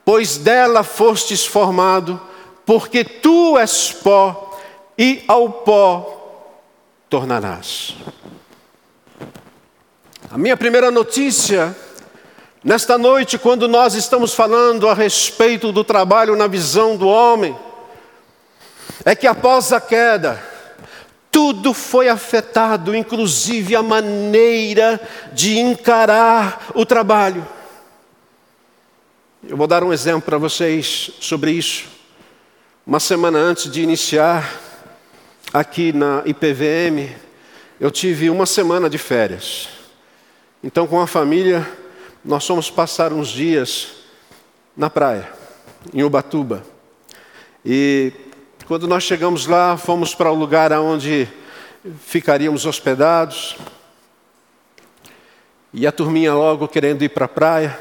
pois 0.06 0.38
dela 0.38 0.84
fostes 0.84 1.46
formado, 1.46 2.22
porque 2.66 3.04
tu 3.04 3.58
és 3.58 3.92
pó, 3.92 4.58
e 4.98 5.24
ao 5.28 5.50
pó 5.50 6.18
tornarás. 7.10 7.96
A 10.32 10.38
minha 10.38 10.56
primeira 10.56 10.92
notícia, 10.92 11.76
nesta 12.64 12.98
noite, 12.98 13.40
quando 13.40 13.68
nós 13.68 13.96
estamos 13.96 14.36
falando 14.36 14.88
a 14.88 14.94
respeito 14.94 15.72
do 15.72 15.84
trabalho 15.84 16.36
na 16.36 16.46
visão 16.46 16.96
do 16.96 17.08
homem, 17.08 17.58
é 19.04 19.16
que 19.16 19.26
após 19.26 19.74
a 19.74 19.82
queda, 19.82 20.49
tudo 21.32 21.74
foi 21.74 22.10
afetado, 22.10 22.96
inclusive 22.96 23.76
a 23.76 23.84
maneira 23.84 25.00
de 25.34 25.58
encarar 25.58 26.72
o 26.74 26.86
trabalho. 26.86 27.48
Eu 29.48 29.56
vou 29.56 29.68
dar 29.68 29.84
um 29.84 29.94
exemplo 29.94 30.24
para 30.24 30.38
vocês 30.38 31.12
sobre 31.20 31.52
isso. 31.52 31.86
Uma 32.86 33.00
semana 33.00 33.38
antes 33.38 33.72
de 33.72 33.82
iniciar 33.82 34.54
aqui 35.54 35.94
na 35.94 36.24
IPVM, 36.26 37.16
eu 37.80 37.90
tive 37.90 38.30
uma 38.30 38.46
semana 38.46 38.90
de 38.90 38.98
férias. 38.98 39.70
Então, 40.64 40.86
com 40.86 41.00
a 41.00 41.08
família, 41.08 41.66
nós 42.26 42.46
fomos 42.46 42.70
passar 42.70 43.14
uns 43.14 43.30
dias 43.30 43.88
na 44.76 44.90
praia, 44.90 45.30
em 45.94 46.04
Ubatuba. 46.04 46.64
E 47.64 48.12
quando 48.70 48.88
nós 48.88 49.02
chegamos 49.02 49.48
lá, 49.48 49.76
fomos 49.78 50.14
para 50.14 50.32
o 50.32 50.36
lugar 50.36 50.72
onde 50.74 51.28
ficaríamos 52.06 52.68
hospedados. 52.68 53.58
E 55.74 55.88
a 55.88 55.92
turminha 55.92 56.36
logo 56.36 56.68
querendo 56.68 57.02
ir 57.02 57.10
para 57.10 57.26
a 57.26 57.28
praia. 57.28 57.76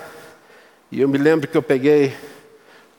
E 0.90 1.02
eu 1.02 1.07
me 1.07 1.18
lembro 1.18 1.47
que 1.47 1.59
eu 1.59 1.62
peguei 1.62 2.16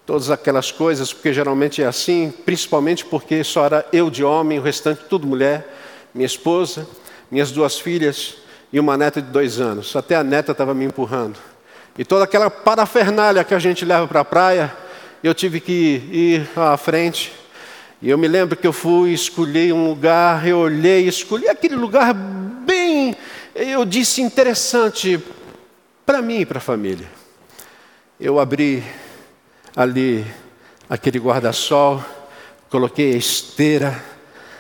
todas 0.06 0.30
aquelas 0.30 0.72
coisas, 0.72 1.12
porque 1.12 1.34
geralmente 1.34 1.82
é 1.82 1.88
assim, 1.88 2.32
principalmente 2.46 3.04
porque 3.04 3.44
só 3.44 3.66
era 3.66 3.84
eu 3.92 4.12
de 4.12 4.24
homem, 4.24 4.60
o 4.60 4.62
restante 4.62 5.06
tudo 5.10 5.26
mulher, 5.26 5.68
minha 6.14 6.28
esposa, 6.28 6.88
minhas 7.32 7.50
duas 7.50 7.80
filhas 7.80 8.38
e 8.72 8.80
uma 8.80 8.96
neta 8.96 9.20
de 9.20 9.32
dois 9.32 9.60
anos. 9.60 9.96
Até 9.96 10.16
a 10.16 10.24
neta 10.24 10.52
estava 10.52 10.76
me 10.76 10.86
empurrando. 10.86 11.40
E 11.98 12.06
toda 12.06 12.26
aquela 12.26 12.52
parafernália 12.52 13.44
que 13.44 13.56
a 13.56 13.60
gente 13.60 13.84
leva 13.84 14.08
para 14.08 14.20
a 14.20 14.26
praia, 14.26 14.72
eu 15.24 15.34
tive 15.34 15.60
que 15.60 16.04
ir 16.12 16.50
à 16.56 16.78
frente 16.78 17.40
e 18.02 18.10
eu 18.10 18.18
me 18.18 18.28
lembro 18.28 18.56
que 18.56 18.66
eu 18.66 18.74
fui, 18.74 19.12
escolhi 19.12 19.74
um 19.74 19.88
lugar, 19.88 20.48
eu 20.48 20.60
olhei, 20.60 21.08
escolhi 21.08 21.48
aquele 21.48 21.76
lugar 21.76 22.16
eu 23.56 23.84
disse 23.84 24.22
interessante 24.22 25.22
para 26.06 26.22
mim 26.22 26.40
e 26.42 26.46
para 26.46 26.60
a 26.60 26.62
família. 26.62 27.08
Eu 28.20 28.40
abri 28.40 28.84
ali 29.76 30.26
aquele 30.90 31.20
guarda-sol, 31.20 32.04
coloquei 32.70 33.14
a 33.14 33.18
esteira, 33.18 34.04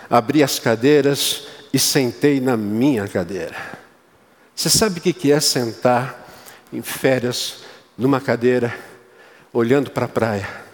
abri 0.09 0.43
as 0.43 0.59
cadeiras 0.59 1.47
e 1.71 1.79
sentei 1.79 2.39
na 2.39 2.57
minha 2.57 3.07
cadeira. 3.07 3.55
Você 4.55 4.69
sabe 4.69 4.99
o 4.99 5.01
que 5.01 5.31
é 5.31 5.39
sentar 5.39 6.27
em 6.73 6.81
férias 6.81 7.63
numa 7.97 8.19
cadeira, 8.19 8.75
olhando 9.53 9.91
para 9.91 10.05
a 10.05 10.09
praia? 10.09 10.68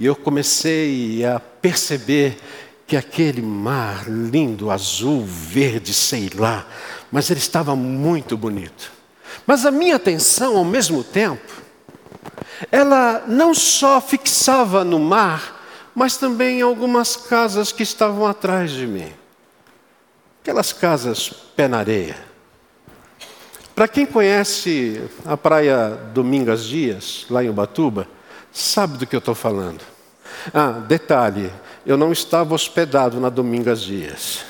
E 0.00 0.06
eu 0.06 0.16
comecei 0.16 1.22
a 1.26 1.38
perceber 1.38 2.38
que 2.86 2.96
aquele 2.96 3.42
mar 3.42 4.08
lindo, 4.08 4.70
azul, 4.70 5.22
verde, 5.22 5.92
sei 5.92 6.30
lá, 6.34 6.66
mas 7.12 7.30
ele 7.30 7.38
estava 7.38 7.76
muito 7.76 8.34
bonito. 8.34 8.90
Mas 9.46 9.66
a 9.66 9.70
minha 9.70 9.96
atenção, 9.96 10.56
ao 10.56 10.64
mesmo 10.64 11.04
tempo, 11.04 11.52
ela 12.72 13.24
não 13.28 13.54
só 13.54 14.00
fixava 14.00 14.84
no 14.84 14.98
mar, 14.98 15.90
mas 15.94 16.16
também 16.16 16.60
em 16.60 16.62
algumas 16.62 17.14
casas 17.14 17.70
que 17.70 17.82
estavam 17.82 18.26
atrás 18.26 18.70
de 18.70 18.86
mim. 18.86 19.12
Aquelas 20.42 20.72
casas 20.72 21.28
pé 21.54 21.68
na 21.68 21.76
areia. 21.76 22.16
Para 23.74 23.86
quem 23.86 24.06
conhece 24.06 25.02
a 25.26 25.36
praia 25.36 25.90
Domingas 26.14 26.64
Dias, 26.64 27.26
lá 27.28 27.44
em 27.44 27.50
Ubatuba, 27.50 28.08
sabe 28.52 28.98
do 28.98 29.06
que 29.06 29.14
eu 29.14 29.20
estou 29.20 29.34
falando. 29.34 29.80
Ah, 30.52 30.70
detalhe, 30.70 31.52
eu 31.84 31.96
não 31.96 32.12
estava 32.12 32.54
hospedado 32.54 33.20
na 33.20 33.28
Domingas 33.28 33.80
Dias. 33.82 34.44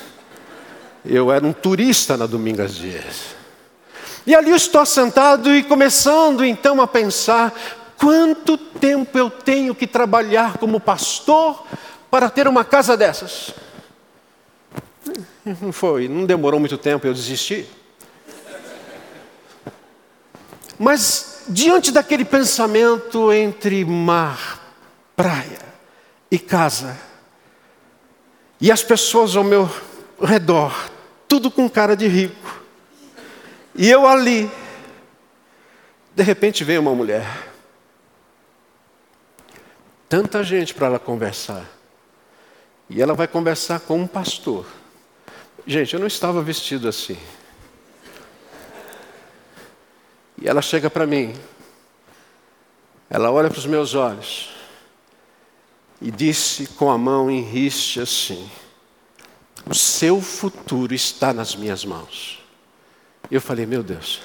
Eu 1.05 1.31
era 1.31 1.45
um 1.45 1.53
turista 1.53 2.15
na 2.15 2.25
Domingas 2.25 2.75
Dias. 2.75 3.35
E 4.25 4.35
ali 4.35 4.51
eu 4.51 4.55
estou 4.55 4.85
sentado 4.85 5.53
e 5.53 5.63
começando 5.63 6.45
então 6.45 6.79
a 6.79 6.87
pensar 6.87 7.53
quanto 7.97 8.57
tempo 8.57 9.17
eu 9.17 9.29
tenho 9.29 9.73
que 9.73 9.87
trabalhar 9.87 10.57
como 10.57 10.79
pastor 10.79 11.65
para 12.09 12.29
ter 12.29 12.47
uma 12.47 12.63
casa 12.63 12.95
dessas. 12.95 13.53
Não 15.59 15.71
foi, 15.71 16.07
não 16.07 16.25
demorou 16.25 16.59
muito 16.59 16.77
tempo, 16.77 17.07
eu 17.07 17.13
desisti. 17.13 17.67
Mas 20.77 21.30
diante 21.51 21.91
daquele 21.91 22.23
pensamento 22.23 23.31
entre 23.31 23.83
mar, 23.83 24.59
praia 25.15 25.59
e 26.29 26.39
casa, 26.39 26.97
e 28.59 28.71
as 28.71 28.83
pessoas 28.83 29.35
ao 29.35 29.43
meu 29.43 29.69
redor, 30.21 30.89
tudo 31.27 31.51
com 31.51 31.69
cara 31.69 31.95
de 31.95 32.07
rico, 32.07 32.61
e 33.75 33.89
eu 33.89 34.07
ali, 34.07 34.49
de 36.15 36.23
repente 36.23 36.63
veio 36.63 36.81
uma 36.81 36.95
mulher. 36.95 37.25
Tanta 40.07 40.43
gente 40.43 40.73
para 40.73 40.87
ela 40.87 40.99
conversar. 40.99 41.65
E 42.89 43.01
ela 43.01 43.13
vai 43.13 43.29
conversar 43.29 43.79
com 43.79 43.97
um 43.97 44.05
pastor. 44.05 44.65
Gente, 45.65 45.93
eu 45.93 45.99
não 46.01 46.07
estava 46.07 46.41
vestido 46.41 46.89
assim. 46.89 47.17
E 50.41 50.47
ela 50.47 50.61
chega 50.61 50.89
para 50.89 51.05
mim. 51.05 51.35
Ela 53.09 53.31
olha 53.31 53.49
para 53.49 53.59
os 53.59 53.65
meus 53.67 53.93
olhos. 53.93 54.49
E 56.01 56.09
disse 56.09 56.65
com 56.65 56.89
a 56.89 56.97
mão 56.97 57.29
em 57.29 57.41
riste 57.41 58.01
assim: 58.01 58.49
O 59.69 59.75
seu 59.75 60.19
futuro 60.19 60.95
está 60.95 61.31
nas 61.31 61.55
minhas 61.55 61.85
mãos. 61.85 62.43
Eu 63.29 63.39
falei, 63.39 63.67
meu 63.67 63.83
Deus. 63.83 64.21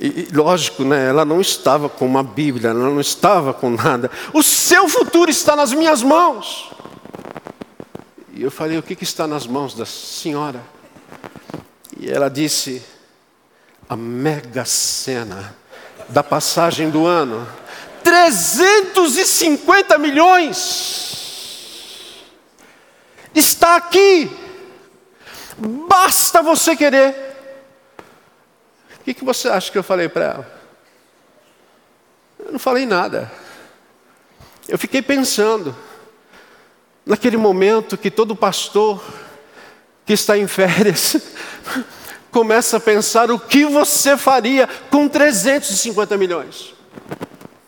E, 0.00 0.28
lógico, 0.32 0.84
né, 0.84 1.08
ela 1.08 1.24
não 1.24 1.40
estava 1.40 1.88
com 1.88 2.06
uma 2.06 2.22
Bíblia, 2.22 2.70
ela 2.70 2.78
não 2.78 3.00
estava 3.00 3.52
com 3.52 3.70
nada. 3.70 4.10
O 4.32 4.42
seu 4.42 4.88
futuro 4.88 5.30
está 5.30 5.56
nas 5.56 5.72
minhas 5.72 6.02
mãos. 6.02 6.70
E 8.32 8.42
eu 8.42 8.50
falei, 8.50 8.78
o 8.78 8.82
que, 8.82 8.94
que 8.94 9.02
está 9.02 9.26
nas 9.26 9.46
mãos 9.46 9.74
da 9.74 9.84
senhora? 9.84 10.62
E 11.98 12.10
ela 12.10 12.28
disse, 12.30 12.82
a 13.88 13.96
mega 13.96 14.64
cena 14.64 15.56
da 16.08 16.22
passagem 16.22 16.90
do 16.90 17.06
ano. 17.06 17.46
350 18.04 19.98
milhões. 19.98 21.08
Está 23.34 23.76
aqui. 23.76 24.30
Basta 25.58 26.40
você 26.42 26.76
querer. 26.76 27.14
O 29.00 29.04
que, 29.04 29.14
que 29.14 29.24
você 29.24 29.48
acha 29.48 29.72
que 29.72 29.78
eu 29.78 29.82
falei 29.82 30.08
para 30.08 30.24
ela? 30.24 30.58
Eu 32.38 32.52
não 32.52 32.58
falei 32.58 32.86
nada. 32.86 33.30
Eu 34.68 34.78
fiquei 34.78 35.00
pensando, 35.02 35.74
naquele 37.04 37.36
momento 37.36 37.96
que 37.96 38.10
todo 38.10 38.36
pastor 38.36 39.02
que 40.08 40.14
está 40.14 40.38
em 40.38 40.46
férias 40.46 41.18
começa 42.32 42.78
a 42.78 42.80
pensar 42.80 43.30
o 43.30 43.38
que 43.38 43.66
você 43.66 44.16
faria 44.16 44.66
com 44.88 45.06
350 45.06 46.16
milhões. 46.16 46.72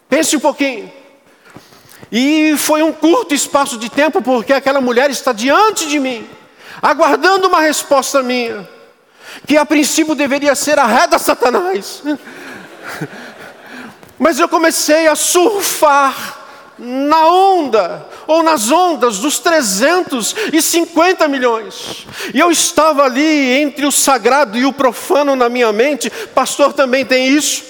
Pense 0.09 0.35
um 0.39 0.41
pouquinho. 0.41 0.91
E 2.11 2.57
foi 2.57 2.83
um 2.83 2.95
curto 2.95 3.35
espaço 3.35 3.77
de 3.77 3.91
tempo, 3.91 4.23
porque 4.23 4.55
aquela 4.55 4.81
mulher 4.81 5.11
está 5.11 5.35
diante 5.35 5.87
de 5.87 6.01
mim 6.01 6.27
aguardando 6.81 7.47
uma 7.47 7.61
resposta 7.61 8.23
minha, 8.23 8.67
que 9.47 9.59
a 9.59 9.67
princípio 9.67 10.15
deveria 10.15 10.55
ser 10.55 10.79
a 10.79 10.87
ré 10.87 11.07
da 11.07 11.19
Satanás. 11.19 12.03
Mas 14.19 14.39
eu 14.39 14.49
comecei 14.49 15.09
a 15.09 15.15
surfar 15.15 16.40
na 16.81 17.27
onda, 17.27 18.07
ou 18.27 18.43
nas 18.43 18.71
ondas 18.71 19.19
dos 19.19 19.39
350 19.39 21.29
milhões. 21.29 22.07
E 22.33 22.41
eu 22.41 22.51
estava 22.51 23.05
ali 23.05 23.61
entre 23.61 23.85
o 23.85 23.93
sagrado 23.93 24.57
e 24.57 24.65
o 24.65 24.73
profano 24.73 25.37
na 25.37 25.51
minha 25.51 25.71
mente, 25.73 26.09
pastor 26.35 26.73
também 26.73 27.05
tem 27.05 27.29
isso. 27.29 27.65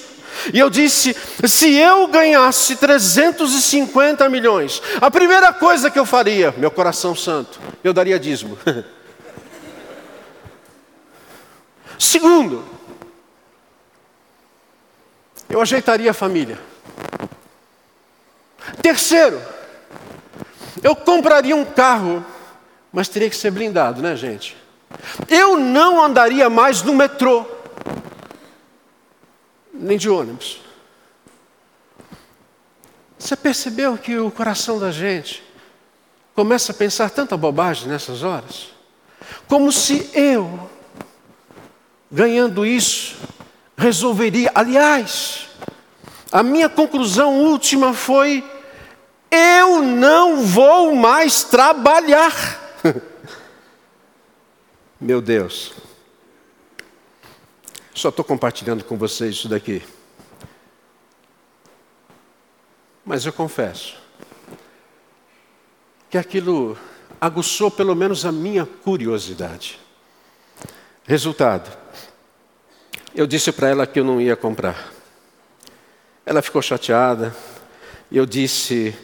E 0.54 0.58
eu 0.58 0.70
disse: 0.70 1.16
se 1.44 1.74
eu 1.74 2.06
ganhasse 2.06 2.76
350 2.76 4.28
milhões, 4.28 4.80
a 5.00 5.10
primeira 5.10 5.52
coisa 5.52 5.90
que 5.90 5.98
eu 5.98 6.06
faria, 6.06 6.54
meu 6.56 6.70
coração 6.70 7.14
santo, 7.14 7.60
eu 7.82 7.92
daria 7.92 8.18
dízimo. 8.18 8.56
Segundo, 11.98 12.64
eu 15.48 15.60
ajeitaria 15.60 16.12
a 16.12 16.14
família. 16.14 16.58
Terceiro, 18.82 19.40
eu 20.82 20.94
compraria 20.94 21.54
um 21.54 21.64
carro, 21.64 22.24
mas 22.92 23.08
teria 23.08 23.30
que 23.30 23.36
ser 23.36 23.50
blindado, 23.50 24.02
né, 24.02 24.16
gente? 24.16 24.56
Eu 25.28 25.58
não 25.58 26.02
andaria 26.02 26.50
mais 26.50 26.82
no 26.82 26.94
metrô, 26.94 27.46
nem 29.72 29.96
de 29.96 30.08
ônibus. 30.08 30.60
Você 33.18 33.36
percebeu 33.36 33.96
que 33.98 34.18
o 34.18 34.30
coração 34.30 34.78
da 34.78 34.90
gente 34.90 35.44
começa 36.34 36.72
a 36.72 36.74
pensar 36.74 37.10
tanta 37.10 37.36
bobagem 37.36 37.86
nessas 37.86 38.22
horas? 38.22 38.70
Como 39.46 39.70
se 39.70 40.10
eu 40.14 40.70
ganhando 42.10 42.66
isso, 42.66 43.16
resolveria. 43.76 44.50
Aliás, 44.54 45.48
a 46.32 46.42
minha 46.42 46.68
conclusão 46.68 47.40
última 47.40 47.92
foi: 47.92 48.44
eu 49.30 49.82
não 49.82 50.42
vou 50.42 50.94
mais 50.94 51.44
trabalhar. 51.44 52.32
Meu 55.00 55.20
Deus, 55.20 55.72
só 57.94 58.08
estou 58.10 58.24
compartilhando 58.24 58.84
com 58.84 58.96
vocês 58.96 59.36
isso 59.36 59.48
daqui. 59.48 59.82
Mas 63.04 63.24
eu 63.24 63.32
confesso 63.32 63.96
que 66.08 66.18
aquilo 66.18 66.76
aguçou 67.20 67.70
pelo 67.70 67.94
menos 67.94 68.24
a 68.24 68.32
minha 68.32 68.66
curiosidade. 68.66 69.80
Resultado: 71.04 71.76
eu 73.14 73.26
disse 73.26 73.50
para 73.52 73.68
ela 73.68 73.86
que 73.86 73.98
eu 73.98 74.04
não 74.04 74.20
ia 74.20 74.36
comprar. 74.36 74.99
Ela 76.24 76.42
ficou 76.42 76.62
chateada. 76.62 77.34
E 78.10 78.16
eu 78.16 78.26
disse: 78.26 78.94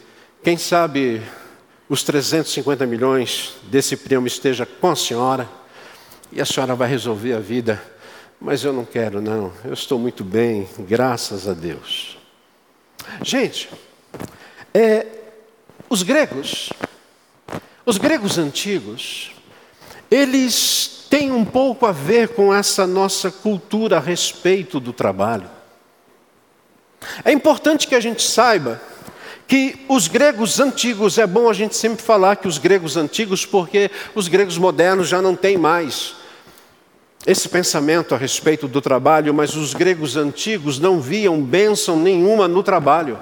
quem 0.43 0.57
sabe 0.57 1.21
os 1.89 2.03
350 2.03 2.85
milhões 2.85 3.55
desse 3.63 3.95
prêmio 3.95 4.27
esteja 4.27 4.65
com 4.65 4.89
a 4.89 4.95
senhora 4.95 5.49
e 6.31 6.41
a 6.41 6.45
senhora 6.45 6.75
vai 6.75 6.89
resolver 6.89 7.33
a 7.33 7.39
vida. 7.39 7.81
Mas 8.39 8.63
eu 8.63 8.71
não 8.71 8.85
quero, 8.85 9.21
não. 9.21 9.51
Eu 9.65 9.73
estou 9.73 9.97
muito 9.97 10.23
bem, 10.23 10.67
graças 10.79 11.47
a 11.47 11.53
Deus. 11.53 12.17
Gente, 13.23 13.69
é, 14.73 15.07
os 15.89 16.03
gregos, 16.03 16.69
os 17.85 17.97
gregos 17.97 18.37
antigos, 18.37 19.31
eles 20.11 21.05
têm 21.09 21.31
um 21.31 21.45
pouco 21.45 21.85
a 21.85 21.91
ver 21.91 22.29
com 22.29 22.53
essa 22.53 22.85
nossa 22.85 23.31
cultura 23.31 23.97
a 23.97 24.01
respeito 24.01 24.79
do 24.79 24.93
trabalho. 24.93 25.56
É 27.23 27.31
importante 27.31 27.87
que 27.87 27.95
a 27.95 27.99
gente 27.99 28.23
saiba 28.23 28.81
que 29.47 29.85
os 29.87 30.07
gregos 30.07 30.59
antigos, 30.59 31.17
é 31.17 31.25
bom 31.25 31.49
a 31.49 31.53
gente 31.53 31.75
sempre 31.75 32.03
falar 32.03 32.35
que 32.35 32.47
os 32.47 32.57
gregos 32.57 32.97
antigos, 32.97 33.45
porque 33.45 33.89
os 34.13 34.27
gregos 34.27 34.57
modernos 34.57 35.07
já 35.07 35.21
não 35.21 35.35
têm 35.35 35.57
mais 35.57 36.15
esse 37.25 37.49
pensamento 37.49 38.13
a 38.13 38.17
respeito 38.17 38.67
do 38.67 38.81
trabalho, 38.81 39.33
mas 39.33 39.55
os 39.55 39.73
gregos 39.73 40.15
antigos 40.15 40.79
não 40.79 41.01
viam 41.01 41.41
bênção 41.41 41.97
nenhuma 41.97 42.47
no 42.47 42.61
trabalho. 42.61 43.19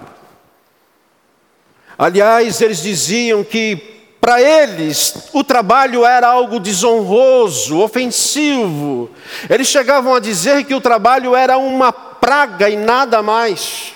Aliás, 1.97 2.59
eles 2.61 2.81
diziam 2.81 3.43
que 3.43 3.95
para 4.19 4.41
eles 4.41 5.29
o 5.33 5.43
trabalho 5.43 6.03
era 6.03 6.27
algo 6.27 6.59
desonroso, 6.59 7.79
ofensivo. 7.79 9.09
Eles 9.49 9.67
chegavam 9.67 10.15
a 10.15 10.19
dizer 10.19 10.63
que 10.65 10.73
o 10.73 10.81
trabalho 10.81 11.35
era 11.35 11.57
uma 11.57 11.91
praga 12.19 12.69
e 12.69 12.75
nada 12.75 13.21
mais. 13.21 13.93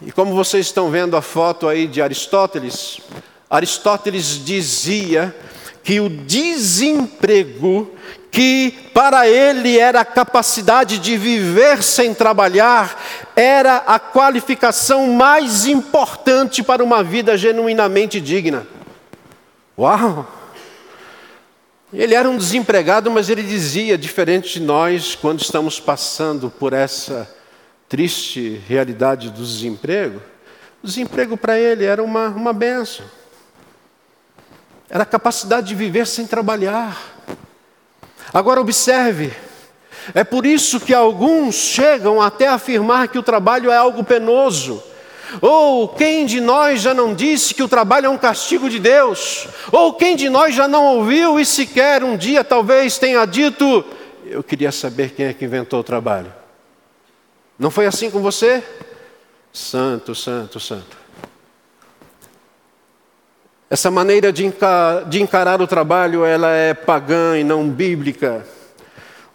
E 0.00 0.12
como 0.12 0.34
vocês 0.34 0.66
estão 0.66 0.90
vendo 0.90 1.16
a 1.16 1.22
foto 1.22 1.66
aí 1.66 1.86
de 1.86 2.00
Aristóteles, 2.00 3.00
Aristóteles 3.50 4.44
dizia 4.44 5.34
que 5.82 6.00
o 6.00 6.08
desemprego, 6.08 7.90
que 8.30 8.90
para 8.94 9.26
ele 9.28 9.78
era 9.78 10.00
a 10.00 10.04
capacidade 10.04 10.98
de 10.98 11.16
viver 11.16 11.82
sem 11.82 12.14
trabalhar, 12.14 13.02
era 13.34 13.78
a 13.78 13.98
qualificação 13.98 15.08
mais 15.08 15.66
importante 15.66 16.62
para 16.62 16.84
uma 16.84 17.02
vida 17.02 17.36
genuinamente 17.36 18.20
digna. 18.20 18.66
Uau! 19.76 20.37
Ele 21.92 22.14
era 22.14 22.28
um 22.28 22.36
desempregado, 22.36 23.10
mas 23.10 23.30
ele 23.30 23.42
dizia, 23.42 23.96
diferente 23.96 24.58
de 24.58 24.60
nós, 24.60 25.14
quando 25.14 25.40
estamos 25.40 25.80
passando 25.80 26.50
por 26.50 26.74
essa 26.74 27.34
triste 27.88 28.60
realidade 28.68 29.30
do 29.30 29.42
desemprego, 29.42 30.20
o 30.82 30.86
desemprego 30.86 31.34
para 31.34 31.58
ele 31.58 31.86
era 31.86 32.04
uma, 32.04 32.28
uma 32.28 32.52
benção. 32.52 33.06
Era 34.90 35.02
a 35.02 35.06
capacidade 35.06 35.68
de 35.68 35.74
viver 35.74 36.06
sem 36.06 36.26
trabalhar. 36.26 36.96
Agora 38.34 38.60
observe, 38.60 39.32
é 40.14 40.22
por 40.22 40.44
isso 40.44 40.80
que 40.80 40.92
alguns 40.92 41.54
chegam 41.54 42.20
até 42.20 42.48
afirmar 42.48 43.08
que 43.08 43.18
o 43.18 43.22
trabalho 43.22 43.70
é 43.70 43.76
algo 43.76 44.04
penoso. 44.04 44.82
Ou 45.40 45.88
quem 45.88 46.26
de 46.26 46.40
nós 46.40 46.80
já 46.80 46.94
não 46.94 47.14
disse 47.14 47.54
que 47.54 47.62
o 47.62 47.68
trabalho 47.68 48.06
é 48.06 48.08
um 48.08 48.18
castigo 48.18 48.68
de 48.68 48.78
Deus? 48.78 49.48
Ou 49.70 49.92
quem 49.92 50.16
de 50.16 50.28
nós 50.28 50.54
já 50.54 50.66
não 50.66 50.96
ouviu 50.96 51.38
e 51.38 51.44
sequer 51.44 52.02
um 52.02 52.16
dia 52.16 52.42
talvez 52.42 52.98
tenha 52.98 53.24
dito: 53.26 53.84
Eu 54.24 54.42
queria 54.42 54.72
saber 54.72 55.10
quem 55.10 55.26
é 55.26 55.32
que 55.32 55.44
inventou 55.44 55.80
o 55.80 55.84
trabalho. 55.84 56.32
Não 57.58 57.70
foi 57.70 57.86
assim 57.86 58.10
com 58.10 58.20
você? 58.20 58.62
Santo, 59.52 60.14
santo, 60.14 60.60
santo. 60.60 60.96
Essa 63.70 63.90
maneira 63.90 64.32
de 64.32 65.20
encarar 65.20 65.60
o 65.60 65.66
trabalho, 65.66 66.24
ela 66.24 66.50
é 66.50 66.72
pagã 66.72 67.38
e 67.38 67.44
não 67.44 67.68
bíblica. 67.68 68.46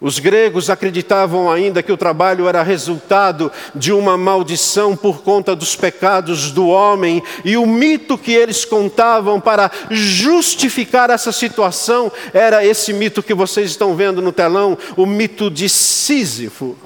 Os 0.04 0.18
gregos 0.18 0.68
acreditavam 0.68 1.50
ainda 1.50 1.82
que 1.82 1.90
o 1.90 1.96
trabalho 1.96 2.46
era 2.46 2.62
resultado 2.62 3.50
de 3.74 3.90
uma 3.90 4.18
maldição 4.18 4.94
por 4.94 5.22
conta 5.22 5.56
dos 5.56 5.74
pecados 5.74 6.50
do 6.50 6.68
homem, 6.68 7.22
e 7.42 7.56
o 7.56 7.64
mito 7.64 8.18
que 8.18 8.32
eles 8.32 8.66
contavam 8.66 9.40
para 9.40 9.70
justificar 9.90 11.08
essa 11.08 11.32
situação 11.32 12.12
era 12.34 12.62
esse 12.66 12.92
mito 12.92 13.22
que 13.22 13.32
vocês 13.32 13.70
estão 13.70 13.96
vendo 13.96 14.20
no 14.20 14.30
telão, 14.30 14.76
o 14.94 15.06
mito 15.06 15.50
de 15.50 15.70
Sísifo. 15.70 16.76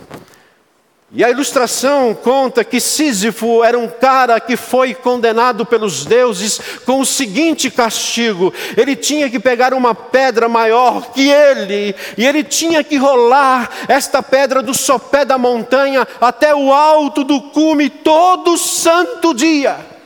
E 1.11 1.25
a 1.25 1.31
ilustração 1.31 2.15
conta 2.15 2.63
que 2.63 2.79
Sísifo 2.79 3.65
era 3.65 3.79
um 3.79 3.89
cara 3.89 4.39
que 4.39 4.59
foi 4.59 4.93
condenado 4.93 5.65
pelos 5.65 6.05
deuses 6.05 6.61
com 6.85 7.01
o 7.01 7.07
seguinte 7.07 7.71
castigo: 7.71 8.53
ele 8.77 8.95
tinha 8.95 9.31
que 9.31 9.41
pegar 9.41 9.73
uma 9.73 9.95
pedra 9.95 10.51
maior 10.51 11.11
que 11.13 11.31
ele, 11.31 11.95
e 12.19 12.27
ele 12.27 12.45
tinha 12.45 12.85
que 12.85 12.99
rolar 12.99 13.71
esta 13.89 14.23
pedra 14.23 14.63
do 14.63 14.75
sopé 14.75 15.25
da 15.25 15.39
montanha 15.39 16.07
até 16.21 16.55
o 16.55 16.71
alto 16.75 17.25
do 17.25 17.41
cume 17.41 17.89
todo 17.89 18.59
santo 18.59 19.33
dia. 19.33 19.98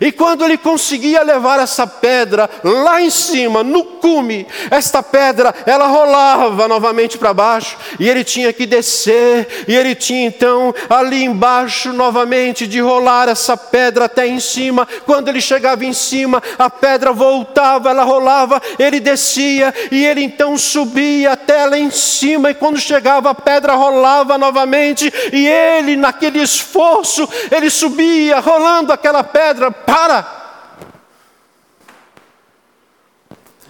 E 0.00 0.10
quando 0.12 0.44
ele 0.44 0.58
conseguia 0.58 1.22
levar 1.22 1.60
essa 1.60 1.86
pedra 1.86 2.48
lá 2.62 3.00
em 3.00 3.10
cima, 3.10 3.62
no 3.62 3.84
cume, 3.84 4.46
esta 4.70 5.02
pedra, 5.02 5.54
ela 5.66 5.86
rolava 5.86 6.66
novamente 6.68 7.18
para 7.18 7.34
baixo, 7.34 7.76
e 7.98 8.08
ele 8.08 8.24
tinha 8.24 8.52
que 8.52 8.66
descer, 8.66 9.64
e 9.68 9.74
ele 9.74 9.94
tinha 9.94 10.26
então 10.26 10.74
ali 10.88 11.24
embaixo 11.24 11.92
novamente 11.92 12.66
de 12.66 12.80
rolar 12.80 13.28
essa 13.28 13.56
pedra 13.56 14.06
até 14.06 14.26
em 14.26 14.40
cima. 14.40 14.86
Quando 15.06 15.28
ele 15.28 15.40
chegava 15.40 15.84
em 15.84 15.92
cima, 15.92 16.42
a 16.58 16.68
pedra 16.68 17.12
voltava, 17.12 17.90
ela 17.90 18.02
rolava, 18.02 18.60
ele 18.78 19.00
descia, 19.00 19.72
e 19.90 20.04
ele 20.04 20.22
então 20.22 20.56
subia 20.58 21.32
até 21.32 21.66
lá 21.66 21.78
em 21.78 21.90
cima, 21.90 22.50
e 22.50 22.54
quando 22.54 22.78
chegava 22.78 23.30
a 23.30 23.34
pedra 23.34 23.74
rolava 23.74 24.36
novamente, 24.38 25.12
e 25.32 25.46
ele 25.46 25.96
naquele 25.96 26.42
esforço, 26.42 27.28
ele 27.50 27.70
subia 27.70 28.40
rolando 28.40 28.92
aquela 28.92 29.22
pedra 29.22 29.70
para. 29.86 30.42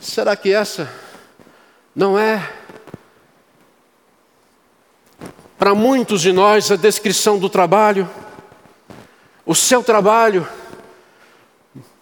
Será 0.00 0.37
que 0.37 0.53
essa 0.53 0.90
não 1.94 2.18
é, 2.18 2.50
para 5.59 5.74
muitos 5.74 6.20
de 6.20 6.33
nós, 6.33 6.70
a 6.70 6.77
descrição 6.77 7.38
do 7.38 7.48
trabalho? 7.48 8.09
O 9.46 9.55
seu 9.55 9.83
trabalho 9.83 10.46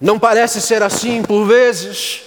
não 0.01 0.19
parece 0.19 0.61
ser 0.61 0.83
assim 0.83 1.23
por 1.23 1.47
vezes? 1.47 2.23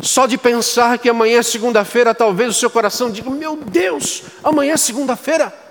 Só 0.00 0.26
de 0.26 0.36
pensar 0.36 0.98
que 0.98 1.08
amanhã 1.08 1.38
é 1.38 1.42
segunda-feira, 1.42 2.14
talvez 2.14 2.50
o 2.50 2.58
seu 2.58 2.70
coração 2.70 3.10
diga: 3.10 3.30
Meu 3.30 3.56
Deus, 3.56 4.24
amanhã 4.44 4.74
é 4.74 4.76
segunda-feira. 4.76 5.67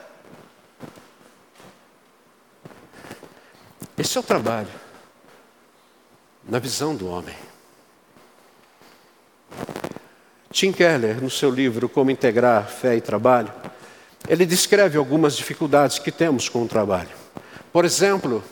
Esse 3.97 4.15
é 4.15 4.19
o 4.19 4.23
trabalho, 4.23 4.69
na 6.47 6.59
visão 6.59 6.95
do 6.95 7.07
homem. 7.07 7.35
Tim 10.51 10.71
Keller, 10.71 11.19
no 11.19 11.31
seu 11.31 11.49
livro 11.49 11.89
Como 11.89 12.11
Integrar 12.11 12.69
Fé 12.69 12.95
e 12.95 13.01
Trabalho, 13.01 13.51
ele 14.27 14.45
descreve 14.45 14.99
algumas 14.99 15.35
dificuldades 15.35 15.97
que 15.97 16.11
temos 16.11 16.47
com 16.47 16.61
o 16.61 16.67
trabalho. 16.67 17.09
Por 17.73 17.85
exemplo, 17.85 18.43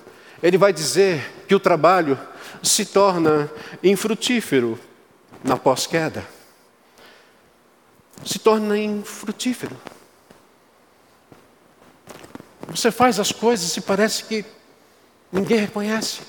ele 0.42 0.58
vai 0.58 0.74
dizer 0.74 1.32
que 1.48 1.54
o 1.54 1.60
trabalho 1.60 2.20
se 2.64 2.84
torna 2.84 3.50
infrutífero 3.84 4.80
na 5.44 5.58
pós-queda. 5.58 6.26
Se 8.26 8.40
torna 8.40 8.78
infrutífero. 8.80 9.78
Você 12.68 12.90
faz 12.90 13.20
as 13.20 13.32
coisas 13.32 13.78
e 13.78 13.82
parece 13.82 14.24
que 14.24 14.44
Ninguém 15.36 15.58
reconhece. 15.58 16.22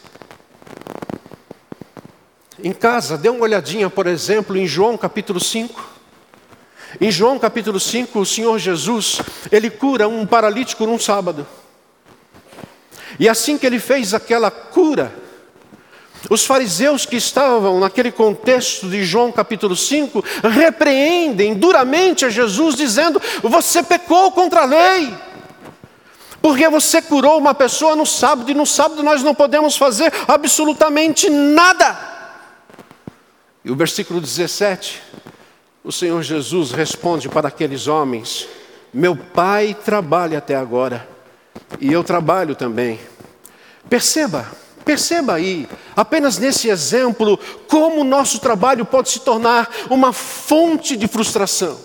Em 2.59 2.73
casa, 2.73 3.17
dê 3.17 3.29
uma 3.29 3.45
olhadinha, 3.45 3.89
por 3.89 4.09
exemplo, 4.09 4.57
em 4.57 4.67
João 4.67 4.99
capítulo 4.99 5.39
5. 5.39 5.81
Em 7.01 7.09
João 7.09 7.39
capítulo 7.39 7.79
5, 7.79 8.19
o 8.19 8.27
Senhor 8.27 8.59
Jesus, 8.59 9.21
ele 9.53 9.71
cura 9.71 10.09
um 10.09 10.27
paralítico 10.27 10.85
num 10.85 10.99
sábado. 10.99 11.47
E 13.17 13.29
assim 13.29 13.57
que 13.57 13.65
ele 13.65 13.79
fez 13.79 14.13
aquela 14.13 14.51
cura, 14.51 15.15
os 16.29 16.45
fariseus 16.45 17.07
que 17.07 17.15
estavam 17.15 17.79
naquele 17.79 18.11
contexto 18.11 18.89
de 18.89 19.05
João 19.05 19.31
capítulo 19.31 19.77
5 19.77 20.25
repreendem 20.43 21.55
duramente 21.55 22.25
a 22.25 22.29
Jesus, 22.29 22.75
dizendo: 22.75 23.23
Você 23.41 23.85
pecou 23.85 24.33
contra 24.33 24.63
a 24.63 24.65
lei. 24.65 25.26
Porque 26.47 26.69
você 26.69 27.03
curou 27.03 27.39
uma 27.39 27.53
pessoa 27.53 27.97
no 27.97 28.07
sábado 28.07 28.49
e 28.49 28.55
no 28.55 28.65
sábado 28.65 29.03
nós 29.03 29.21
não 29.21 29.35
podemos 29.35 29.77
fazer 29.77 30.13
absolutamente 30.29 31.29
nada. 31.29 31.99
E 33.65 33.71
o 33.73 33.75
versículo 33.75 34.21
17, 34.21 35.03
o 35.83 35.91
Senhor 35.91 36.23
Jesus 36.23 36.71
responde 36.71 37.29
para 37.29 37.49
aqueles 37.49 37.89
homens: 37.89 38.47
Meu 38.95 39.17
pai 39.17 39.77
trabalha 39.85 40.39
até 40.39 40.55
agora 40.55 41.09
e 41.81 41.93
eu 41.93 42.05
trabalho 42.05 42.55
também. 42.55 43.01
Perceba, 43.91 44.47
perceba 44.85 45.35
aí, 45.35 45.69
apenas 45.97 46.39
nesse 46.39 46.69
exemplo, 46.69 47.41
como 47.67 48.03
o 48.03 48.05
nosso 48.05 48.39
trabalho 48.39 48.85
pode 48.85 49.09
se 49.11 49.19
tornar 49.19 49.69
uma 49.91 50.13
fonte 50.13 50.97
de 50.97 51.09
frustração. 51.09 51.77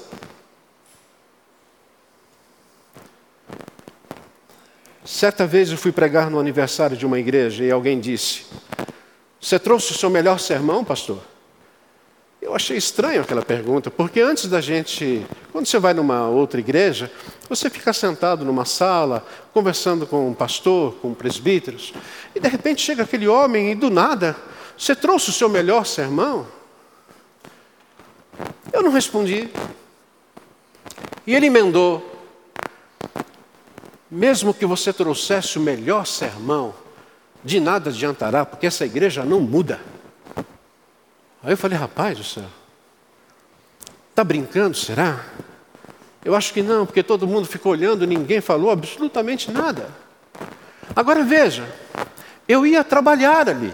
Certa 5.11 5.45
vez 5.45 5.69
eu 5.69 5.77
fui 5.77 5.91
pregar 5.91 6.31
no 6.31 6.39
aniversário 6.39 6.95
de 6.95 7.05
uma 7.05 7.19
igreja 7.19 7.65
e 7.65 7.69
alguém 7.69 7.99
disse: 7.99 8.45
Você 9.41 9.59
trouxe 9.59 9.91
o 9.91 9.93
seu 9.93 10.09
melhor 10.09 10.39
sermão, 10.39 10.85
pastor? 10.85 11.19
Eu 12.41 12.55
achei 12.55 12.77
estranho 12.77 13.21
aquela 13.21 13.41
pergunta, 13.41 13.91
porque 13.91 14.21
antes 14.21 14.47
da 14.47 14.61
gente, 14.61 15.23
quando 15.51 15.65
você 15.65 15.77
vai 15.77 15.93
numa 15.93 16.29
outra 16.29 16.61
igreja, 16.61 17.11
você 17.49 17.69
fica 17.69 17.91
sentado 17.91 18.45
numa 18.45 18.63
sala, 18.63 19.27
conversando 19.53 20.07
com 20.07 20.29
um 20.29 20.33
pastor, 20.33 20.95
com 21.01 21.13
presbíteros, 21.13 21.93
e 22.33 22.39
de 22.39 22.47
repente 22.47 22.81
chega 22.81 23.03
aquele 23.03 23.27
homem 23.27 23.73
e 23.73 23.75
do 23.75 23.89
nada, 23.89 24.35
você 24.77 24.95
trouxe 24.95 25.29
o 25.29 25.33
seu 25.33 25.49
melhor 25.49 25.85
sermão? 25.85 26.47
Eu 28.71 28.81
não 28.81 28.91
respondi. 28.91 29.49
E 31.27 31.35
ele 31.35 31.47
emendou: 31.47 32.10
mesmo 34.11 34.53
que 34.53 34.65
você 34.65 34.91
trouxesse 34.91 35.57
o 35.57 35.61
melhor 35.61 36.05
sermão, 36.05 36.75
de 37.43 37.61
nada 37.61 37.89
adiantará, 37.89 38.45
porque 38.45 38.67
essa 38.67 38.85
igreja 38.85 39.23
não 39.23 39.39
muda. 39.39 39.79
Aí 41.41 41.53
eu 41.53 41.57
falei, 41.57 41.77
rapaz 41.77 42.17
do 42.17 42.23
céu, 42.23 42.43
está 44.09 44.23
brincando, 44.23 44.75
será? 44.75 45.25
Eu 46.23 46.35
acho 46.35 46.53
que 46.53 46.61
não, 46.61 46.85
porque 46.85 47.01
todo 47.01 47.25
mundo 47.25 47.47
ficou 47.47 47.71
olhando, 47.71 48.05
ninguém 48.05 48.41
falou 48.41 48.69
absolutamente 48.69 49.49
nada. 49.49 49.89
Agora 50.93 51.23
veja, 51.23 51.65
eu 52.47 52.67
ia 52.67 52.83
trabalhar 52.83 53.47
ali. 53.47 53.73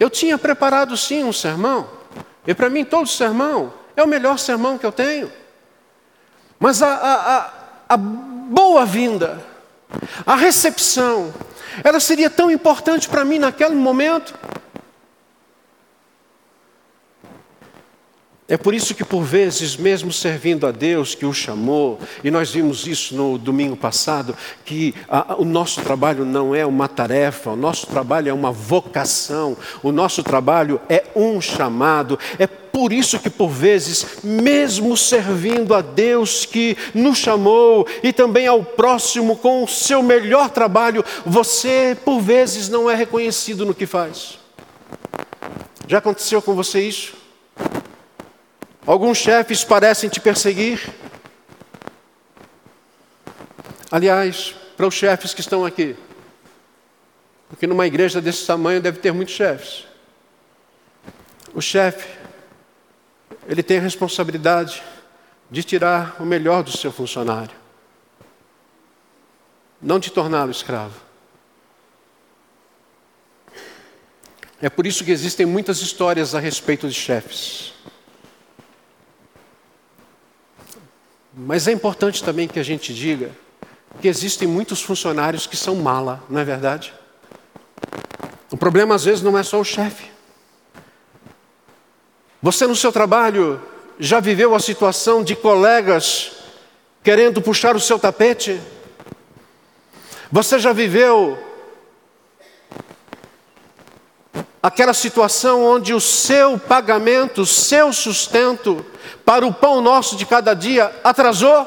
Eu 0.00 0.08
tinha 0.08 0.38
preparado 0.38 0.96
sim 0.96 1.22
um 1.22 1.32
sermão, 1.32 1.88
e 2.46 2.54
para 2.54 2.70
mim 2.70 2.84
todo 2.84 3.06
sermão 3.06 3.72
é 3.94 4.02
o 4.02 4.08
melhor 4.08 4.38
sermão 4.38 4.78
que 4.78 4.86
eu 4.86 4.90
tenho. 4.90 5.30
Mas 6.58 6.82
a, 6.82 6.92
a, 6.92 7.36
a, 7.36 7.59
a 7.90 7.96
boa-vinda, 7.96 9.44
a 10.24 10.36
recepção, 10.36 11.34
ela 11.82 11.98
seria 11.98 12.30
tão 12.30 12.48
importante 12.48 13.08
para 13.08 13.24
mim 13.24 13.40
naquele 13.40 13.74
momento. 13.74 14.32
É 18.46 18.56
por 18.56 18.74
isso 18.74 18.94
que, 18.94 19.04
por 19.04 19.22
vezes, 19.22 19.76
mesmo 19.76 20.12
servindo 20.12 20.66
a 20.66 20.72
Deus 20.72 21.14
que 21.14 21.24
o 21.24 21.32
chamou, 21.32 22.00
e 22.22 22.30
nós 22.30 22.50
vimos 22.50 22.86
isso 22.86 23.14
no 23.14 23.38
domingo 23.38 23.76
passado, 23.76 24.36
que 24.64 24.94
a, 25.08 25.36
o 25.36 25.44
nosso 25.44 25.80
trabalho 25.80 26.24
não 26.24 26.52
é 26.54 26.66
uma 26.66 26.88
tarefa, 26.88 27.50
o 27.50 27.56
nosso 27.56 27.86
trabalho 27.86 28.28
é 28.28 28.32
uma 28.32 28.50
vocação, 28.50 29.56
o 29.84 29.92
nosso 29.92 30.22
trabalho 30.24 30.80
é 30.88 31.04
um 31.14 31.40
chamado. 31.40 32.18
É 32.40 32.46
por 32.80 32.94
isso 32.94 33.18
que, 33.18 33.28
por 33.28 33.50
vezes, 33.50 34.24
mesmo 34.24 34.96
servindo 34.96 35.74
a 35.74 35.82
Deus 35.82 36.46
que 36.46 36.78
nos 36.94 37.18
chamou 37.18 37.86
e 38.02 38.10
também 38.10 38.46
ao 38.46 38.64
próximo 38.64 39.36
com 39.36 39.62
o 39.62 39.68
seu 39.68 40.02
melhor 40.02 40.48
trabalho, 40.48 41.04
você, 41.26 41.94
por 42.06 42.22
vezes, 42.22 42.70
não 42.70 42.90
é 42.90 42.94
reconhecido 42.94 43.66
no 43.66 43.74
que 43.74 43.84
faz. 43.84 44.38
Já 45.86 45.98
aconteceu 45.98 46.40
com 46.40 46.54
você 46.54 46.80
isso? 46.80 47.12
Alguns 48.86 49.18
chefes 49.18 49.62
parecem 49.62 50.08
te 50.08 50.18
perseguir. 50.18 50.80
Aliás, 53.90 54.54
para 54.74 54.86
os 54.86 54.94
chefes 54.94 55.34
que 55.34 55.42
estão 55.42 55.66
aqui, 55.66 55.94
porque 57.50 57.66
numa 57.66 57.86
igreja 57.86 58.22
desse 58.22 58.46
tamanho 58.46 58.80
deve 58.80 59.00
ter 59.00 59.12
muitos 59.12 59.34
chefes. 59.34 59.84
O 61.52 61.60
chefe, 61.60 62.19
ele 63.50 63.64
tem 63.64 63.78
a 63.78 63.80
responsabilidade 63.80 64.80
de 65.50 65.64
tirar 65.64 66.14
o 66.20 66.24
melhor 66.24 66.62
do 66.62 66.70
seu 66.70 66.92
funcionário, 66.92 67.50
não 69.82 69.98
de 69.98 70.12
torná-lo 70.12 70.52
escravo. 70.52 70.94
É 74.62 74.70
por 74.70 74.86
isso 74.86 75.04
que 75.04 75.10
existem 75.10 75.44
muitas 75.44 75.80
histórias 75.80 76.32
a 76.32 76.38
respeito 76.38 76.86
de 76.86 76.94
chefes. 76.94 77.74
Mas 81.34 81.66
é 81.66 81.72
importante 81.72 82.22
também 82.22 82.46
que 82.46 82.60
a 82.60 82.62
gente 82.62 82.94
diga 82.94 83.32
que 84.00 84.06
existem 84.06 84.46
muitos 84.46 84.80
funcionários 84.80 85.48
que 85.48 85.56
são 85.56 85.74
mala, 85.74 86.22
não 86.30 86.40
é 86.40 86.44
verdade? 86.44 86.94
O 88.48 88.56
problema 88.56 88.94
às 88.94 89.04
vezes 89.04 89.22
não 89.22 89.36
é 89.36 89.42
só 89.42 89.58
o 89.58 89.64
chefe. 89.64 90.19
Você 92.42 92.66
no 92.66 92.74
seu 92.74 92.90
trabalho 92.90 93.60
já 93.98 94.18
viveu 94.18 94.54
a 94.54 94.60
situação 94.60 95.22
de 95.22 95.36
colegas 95.36 96.32
querendo 97.04 97.42
puxar 97.42 97.76
o 97.76 97.80
seu 97.80 97.98
tapete? 97.98 98.58
Você 100.32 100.58
já 100.58 100.72
viveu 100.72 101.38
aquela 104.62 104.94
situação 104.94 105.64
onde 105.64 105.92
o 105.92 106.00
seu 106.00 106.58
pagamento, 106.58 107.42
o 107.42 107.46
seu 107.46 107.92
sustento 107.92 108.84
para 109.22 109.46
o 109.46 109.52
pão 109.52 109.82
nosso 109.82 110.16
de 110.16 110.24
cada 110.24 110.54
dia 110.54 110.90
atrasou. 111.04 111.66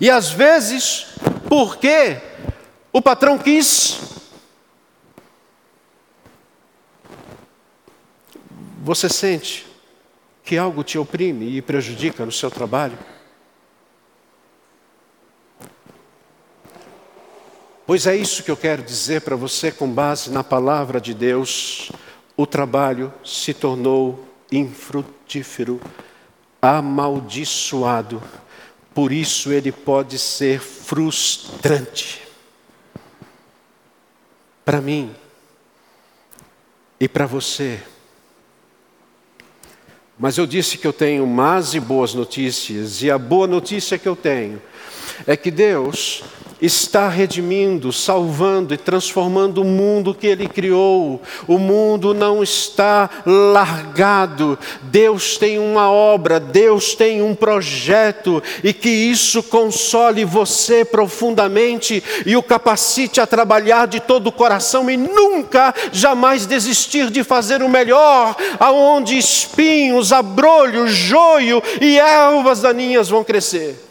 E 0.00 0.10
às 0.10 0.30
vezes, 0.30 1.08
porque 1.46 2.16
o 2.90 3.02
patrão 3.02 3.36
quis, 3.36 3.98
você 8.88 9.06
sente 9.06 9.66
que 10.42 10.56
algo 10.56 10.82
te 10.82 10.96
oprime 10.96 11.58
e 11.58 11.60
prejudica 11.60 12.24
no 12.24 12.32
seu 12.32 12.50
trabalho? 12.50 12.98
Pois 17.86 18.06
é 18.06 18.16
isso 18.16 18.42
que 18.42 18.50
eu 18.50 18.56
quero 18.56 18.82
dizer 18.82 19.20
para 19.20 19.36
você 19.36 19.70
com 19.70 19.86
base 19.86 20.30
na 20.30 20.42
palavra 20.42 21.02
de 21.02 21.12
Deus. 21.12 21.92
O 22.34 22.46
trabalho 22.46 23.12
se 23.22 23.52
tornou 23.52 24.26
infrutífero 24.50 25.78
amaldiçoado, 26.62 28.22
por 28.94 29.12
isso 29.12 29.52
ele 29.52 29.70
pode 29.70 30.18
ser 30.18 30.60
frustrante. 30.60 32.26
Para 34.64 34.80
mim 34.80 35.14
e 36.98 37.06
para 37.06 37.26
você. 37.26 37.82
Mas 40.18 40.36
eu 40.36 40.46
disse 40.46 40.76
que 40.76 40.86
eu 40.86 40.92
tenho 40.92 41.26
más 41.26 41.74
e 41.74 41.80
boas 41.80 42.12
notícias, 42.12 43.02
e 43.02 43.10
a 43.10 43.16
boa 43.16 43.46
notícia 43.46 43.96
que 43.96 44.08
eu 44.08 44.16
tenho 44.16 44.60
é 45.26 45.36
que 45.36 45.50
Deus 45.50 46.24
está 46.60 47.08
redimindo, 47.08 47.92
salvando 47.92 48.74
e 48.74 48.76
transformando 48.76 49.62
o 49.62 49.64
mundo 49.64 50.14
que 50.14 50.26
Ele 50.26 50.48
criou. 50.48 51.20
O 51.46 51.58
mundo 51.58 52.12
não 52.12 52.42
está 52.42 53.08
largado. 53.24 54.58
Deus 54.82 55.36
tem 55.36 55.58
uma 55.58 55.90
obra, 55.90 56.40
Deus 56.40 56.94
tem 56.94 57.22
um 57.22 57.34
projeto, 57.34 58.42
e 58.62 58.72
que 58.72 58.88
isso 58.88 59.42
console 59.42 60.24
você 60.24 60.84
profundamente 60.84 62.02
e 62.26 62.36
o 62.36 62.42
capacite 62.42 63.20
a 63.20 63.26
trabalhar 63.26 63.86
de 63.86 64.00
todo 64.00 64.28
o 64.28 64.32
coração 64.32 64.90
e 64.90 64.96
nunca, 64.96 65.74
jamais 65.92 66.46
desistir 66.46 67.10
de 67.10 67.22
fazer 67.22 67.62
o 67.62 67.68
melhor, 67.68 68.36
aonde 68.58 69.16
espinhos, 69.16 70.12
abrolhos, 70.12 70.90
joio 70.90 71.62
e 71.80 71.98
ervas 71.98 72.60
daninhas 72.60 73.08
vão 73.08 73.24
crescer. 73.24 73.87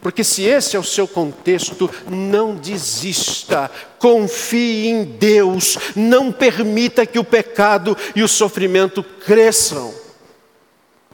Porque 0.00 0.22
se 0.22 0.42
esse 0.44 0.76
é 0.76 0.78
o 0.78 0.84
seu 0.84 1.08
contexto, 1.08 1.90
não 2.08 2.54
desista, 2.54 3.70
confie 3.98 4.86
em 4.86 5.04
Deus, 5.04 5.76
não 5.96 6.30
permita 6.30 7.04
que 7.04 7.18
o 7.18 7.24
pecado 7.24 7.96
e 8.14 8.22
o 8.22 8.28
sofrimento 8.28 9.02
cresçam. 9.02 9.92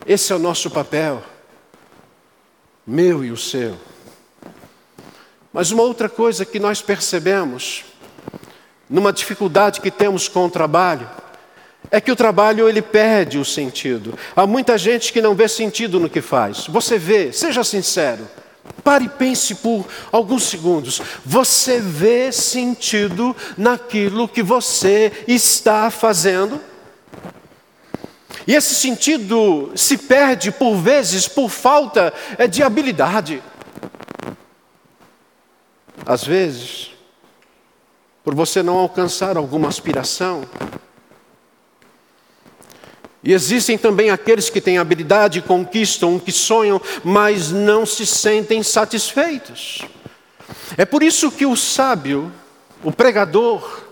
Esse 0.07 0.33
é 0.33 0.37
o 0.37 0.39
nosso 0.39 0.71
papel, 0.71 1.23
meu 2.87 3.25
e 3.25 3.31
o 3.31 3.37
seu. 3.37 3.75
Mas 5.51 5.71
uma 5.71 5.83
outra 5.83 6.09
coisa 6.09 6.45
que 6.45 6.59
nós 6.59 6.83
percebemos, 6.83 7.85
numa 8.91 9.13
dificuldade 9.13 9.81
que 9.81 9.91
temos 9.91 10.29
com 10.29 10.45
o 10.45 10.51
trabalho, 10.51 11.09
é 11.91 12.01
que 12.01 12.13
o 12.13 12.17
trabalho 12.17 12.69
ele 12.69 12.83
perde 12.83 13.39
o 13.39 13.45
sentido. 13.45 14.19
Há 14.35 14.47
muita 14.47 14.77
gente 14.77 15.13
que 15.13 15.23
não 15.23 15.35
vê 15.35 15.49
sentido 15.49 16.01
no 16.01 16.11
que 16.11 16.21
faz. 16.21 16.67
Você 16.67 16.99
vê, 16.99 17.33
seja 17.33 17.65
sincero. 17.65 18.29
Pare 18.83 19.07
e 19.07 19.09
pense 19.09 19.55
por 19.57 19.87
alguns 20.13 20.45
segundos. 20.45 21.01
Você 21.25 21.81
vê 21.81 22.31
sentido 22.31 23.35
naquilo 23.57 24.29
que 24.29 24.43
você 24.43 25.25
está 25.27 25.91
fazendo? 25.91 26.61
E 28.47 28.55
esse 28.55 28.75
sentido 28.75 29.73
se 29.75 29.97
perde 29.97 30.51
por 30.51 30.77
vezes 30.77 31.27
por 31.27 31.49
falta 31.49 32.13
é, 32.37 32.47
de 32.47 32.63
habilidade. 32.63 33.43
Às 36.05 36.23
vezes, 36.23 36.91
por 38.23 38.35
você 38.35 38.63
não 38.63 38.77
alcançar 38.77 39.39
alguma 39.39 39.69
aspiração, 39.69 40.45
e 43.25 43.33
existem 43.33 43.79
também 43.79 44.11
aqueles 44.11 44.51
que 44.51 44.61
têm 44.61 44.79
habilidade, 44.79 45.41
conquistam, 45.41 46.19
que 46.19 46.31
sonham, 46.31 46.81
mas 47.03 47.51
não 47.51 47.87
se 47.87 48.05
sentem 48.05 48.63
satisfeitos. 48.63 49.83
É 50.77 50.85
por 50.85 51.03
isso 51.03 51.31
que 51.31 51.47
o 51.47 51.57
sábio, 51.57 52.31
o 52.83 52.93
pregador, 52.93 53.83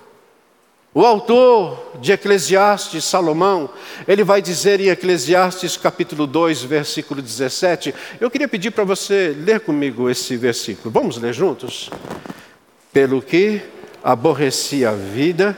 O 0.95 1.07
autor 1.07 1.92
de 2.03 2.12
Eclesiastes, 2.12 3.07
Salomão, 3.07 3.71
ele 4.07 4.23
vai 4.23 4.42
dizer 4.42 4.79
em 4.79 4.88
Eclesiastes 4.88 5.75
capítulo 5.75 6.27
2, 6.27 6.64
versículo 6.64 7.23
17. 7.23 7.95
Eu 8.21 8.31
queria 8.31 8.47
pedir 8.47 8.73
para 8.73 8.85
você 8.85 9.35
ler 9.35 9.61
comigo 9.61 10.11
esse 10.11 10.37
versículo. 10.37 10.90
Vamos 10.90 11.16
ler 11.16 11.33
juntos? 11.33 11.88
Pelo 12.92 13.23
que 13.23 13.62
aborreci 14.05 14.85
a 14.85 14.92
vida, 14.92 15.57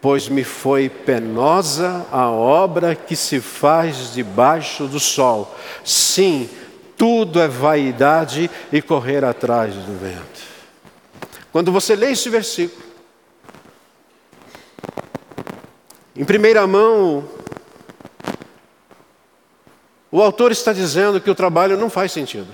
pois 0.00 0.28
me 0.28 0.44
foi 0.44 0.88
penosa 0.88 2.06
a 2.10 2.30
obra 2.30 2.94
que 2.94 3.14
se 3.14 3.40
faz 3.40 4.12
debaixo 4.12 4.86
do 4.86 4.98
sol. 4.98 5.56
Sim, 5.84 6.48
tudo 6.96 7.40
é 7.40 7.48
vaidade 7.48 8.50
e 8.72 8.80
correr 8.80 9.24
atrás 9.24 9.74
do 9.74 9.98
vento. 9.98 10.40
Quando 11.52 11.72
você 11.72 11.94
lê 11.96 12.12
esse 12.12 12.28
versículo, 12.28 12.90
Em 16.20 16.24
primeira 16.26 16.66
mão, 16.66 17.26
o 20.12 20.20
autor 20.20 20.52
está 20.52 20.70
dizendo 20.70 21.18
que 21.18 21.30
o 21.30 21.34
trabalho 21.34 21.78
não 21.78 21.88
faz 21.88 22.12
sentido. 22.12 22.48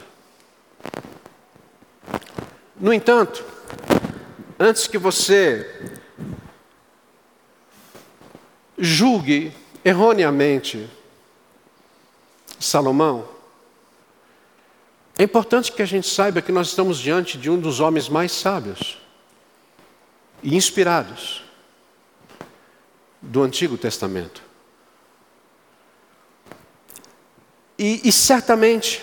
No 2.79 2.93
entanto, 2.93 3.45
antes 4.57 4.87
que 4.87 4.97
você 4.97 5.91
julgue 8.79 9.53
erroneamente 9.85 10.89
Salomão, 12.59 13.29
é 15.19 15.23
importante 15.23 15.73
que 15.73 15.83
a 15.83 15.87
gente 15.87 16.09
saiba 16.09 16.43
que 16.43 16.53
nós 16.53 16.69
estamos 16.69 16.99
diante 16.99 17.39
de 17.39 17.51
um 17.51 17.59
dos 17.59 17.81
homens 17.81 18.09
mais 18.09 18.33
sábios 18.33 18.99
e 20.43 20.55
inspirados 20.55 21.43
do 23.21 23.43
Antigo 23.43 23.79
Testamento. 23.79 24.43
E, 27.79 28.09
e, 28.09 28.13
certamente, 28.13 29.03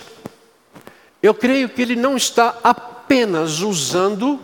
eu 1.21 1.33
creio 1.33 1.69
que 1.69 1.81
ele 1.81 1.95
não 1.95 2.15
está 2.15 2.59
apenas 2.63 3.59
usando 3.59 4.39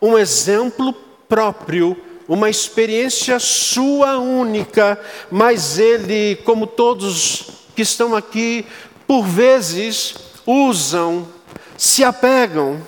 um 0.00 0.16
exemplo 0.16 0.92
próprio, 1.28 2.00
uma 2.28 2.48
experiência 2.48 3.38
sua 3.38 4.18
única, 4.18 4.98
mas 5.30 5.78
ele, 5.78 6.36
como 6.44 6.66
todos 6.66 7.46
que 7.74 7.82
estão 7.82 8.14
aqui, 8.14 8.64
por 9.06 9.24
vezes 9.24 10.14
usam, 10.46 11.28
se 11.76 12.04
apegam 12.04 12.80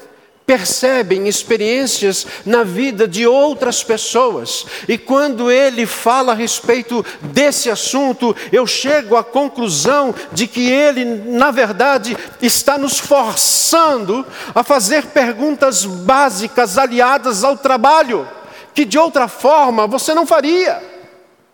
percebem 0.47 1.27
experiências 1.27 2.27
na 2.45 2.63
vida 2.63 3.09
de 3.09 3.27
outras 3.27 3.83
pessoas. 3.83 4.67
E 4.87 4.99
quando 4.99 5.51
ele 5.51 5.87
fala 5.87 6.33
a 6.33 6.35
respeito 6.35 7.05
desse 7.23 7.71
assunto, 7.71 8.37
eu 8.53 8.67
chego 8.67 9.17
à 9.17 9.25
conclusão 9.25 10.15
de 10.33 10.47
que 10.47 10.71
ele, 10.71 11.05
na 11.05 11.51
verdade, 11.51 12.17
está 12.43 12.77
nos 12.77 12.99
forçando 12.99 14.25
a 14.55 14.63
fazer 14.63 15.07
perguntas 15.07 15.85
básicas 15.85 16.77
aliadas 16.77 17.43
ao 17.43 17.57
trabalho, 17.57 18.29
que 18.75 18.85
de 18.85 18.99
outra 18.99 19.29
forma 19.29 19.87
você 19.87 20.13
não 20.13 20.27
faria. 20.27 20.83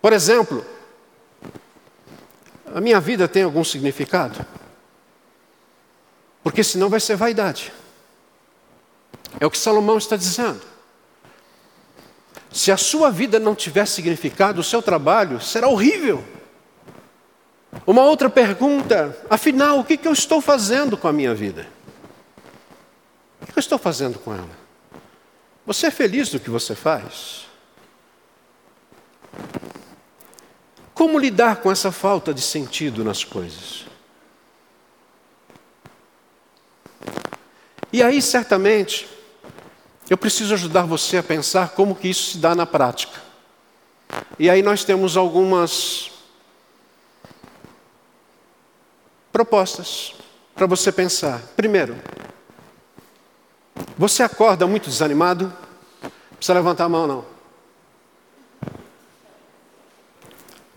Por 0.01 0.11
exemplo, 0.11 0.65
a 2.73 2.81
minha 2.81 2.99
vida 2.99 3.27
tem 3.27 3.43
algum 3.43 3.63
significado? 3.63 4.43
Porque 6.43 6.63
senão 6.63 6.89
vai 6.89 6.99
ser 6.99 7.15
vaidade. 7.15 7.71
É 9.39 9.45
o 9.45 9.51
que 9.51 9.57
Salomão 9.57 9.97
está 9.97 10.15
dizendo. 10.15 10.61
Se 12.51 12.71
a 12.71 12.77
sua 12.77 13.09
vida 13.09 13.39
não 13.39 13.55
tiver 13.55 13.85
significado, 13.85 14.59
o 14.59 14.63
seu 14.63 14.81
trabalho 14.81 15.39
será 15.39 15.67
horrível. 15.67 16.23
Uma 17.85 18.03
outra 18.03 18.29
pergunta: 18.29 19.17
afinal, 19.29 19.79
o 19.79 19.83
que, 19.85 19.99
eu 20.03 20.11
estou 20.11 20.41
fazendo 20.41 20.97
com 20.97 21.07
a 21.07 21.13
minha 21.13 21.33
vida? 21.33 21.67
O 23.41 23.45
que 23.45 23.57
eu 23.57 23.61
estou 23.61 23.77
fazendo 23.77 24.19
com 24.19 24.33
ela? 24.33 24.60
Você 25.65 25.87
é 25.87 25.91
feliz 25.91 26.29
do 26.29 26.39
que 26.39 26.49
você 26.49 26.75
faz? 26.75 27.45
Como 30.93 31.17
lidar 31.17 31.57
com 31.57 31.71
essa 31.71 31.91
falta 31.91 32.33
de 32.33 32.41
sentido 32.41 33.03
nas 33.03 33.23
coisas? 33.23 33.85
E 37.93 38.01
aí, 38.01 38.21
certamente, 38.21 39.07
eu 40.09 40.17
preciso 40.17 40.53
ajudar 40.53 40.83
você 40.83 41.17
a 41.17 41.23
pensar 41.23 41.69
como 41.69 41.95
que 41.95 42.07
isso 42.07 42.31
se 42.31 42.37
dá 42.37 42.55
na 42.55 42.65
prática. 42.65 43.21
E 44.37 44.49
aí 44.49 44.61
nós 44.61 44.83
temos 44.83 45.15
algumas 45.15 46.11
propostas 49.31 50.13
para 50.53 50.65
você 50.65 50.91
pensar. 50.91 51.41
Primeiro, 51.55 51.95
você 53.97 54.23
acorda 54.23 54.65
muito 54.67 54.89
desanimado? 54.89 55.53
Não 56.01 56.37
precisa 56.37 56.53
levantar 56.53 56.85
a 56.85 56.89
mão, 56.89 57.07
não. 57.07 57.25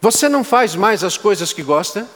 Você 0.00 0.28
não 0.28 0.44
faz 0.44 0.74
mais 0.74 1.02
as 1.02 1.16
coisas 1.16 1.52
que 1.52 1.62
gosta? 1.62 2.06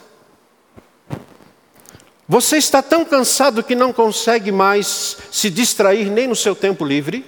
Você 2.29 2.59
está 2.59 2.83
tão 2.83 3.07
cansado 3.07 3.65
que 3.65 3.75
não 3.75 3.91
consegue 3.91 4.53
mais 4.53 5.17
se 5.33 5.49
distrair 5.49 6.11
nem 6.11 6.27
no 6.27 6.37
seu 6.37 6.55
tempo 6.55 6.85
livre? 6.85 7.25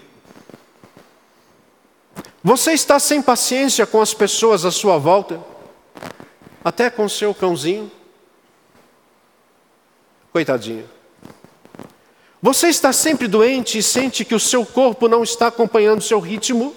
Você 2.44 2.72
está 2.72 2.98
sem 2.98 3.22
paciência 3.22 3.86
com 3.86 4.02
as 4.02 4.12
pessoas 4.12 4.66
à 4.66 4.70
sua 4.70 4.98
volta? 4.98 5.40
Até 6.62 6.90
com 6.90 7.08
seu 7.08 7.34
cãozinho? 7.34 7.90
Coitadinho. 10.30 10.99
Você 12.42 12.68
está 12.68 12.92
sempre 12.92 13.28
doente 13.28 13.78
e 13.78 13.82
sente 13.82 14.24
que 14.24 14.34
o 14.34 14.40
seu 14.40 14.64
corpo 14.64 15.08
não 15.08 15.22
está 15.22 15.48
acompanhando 15.48 15.98
o 15.98 16.04
seu 16.04 16.18
ritmo? 16.18 16.74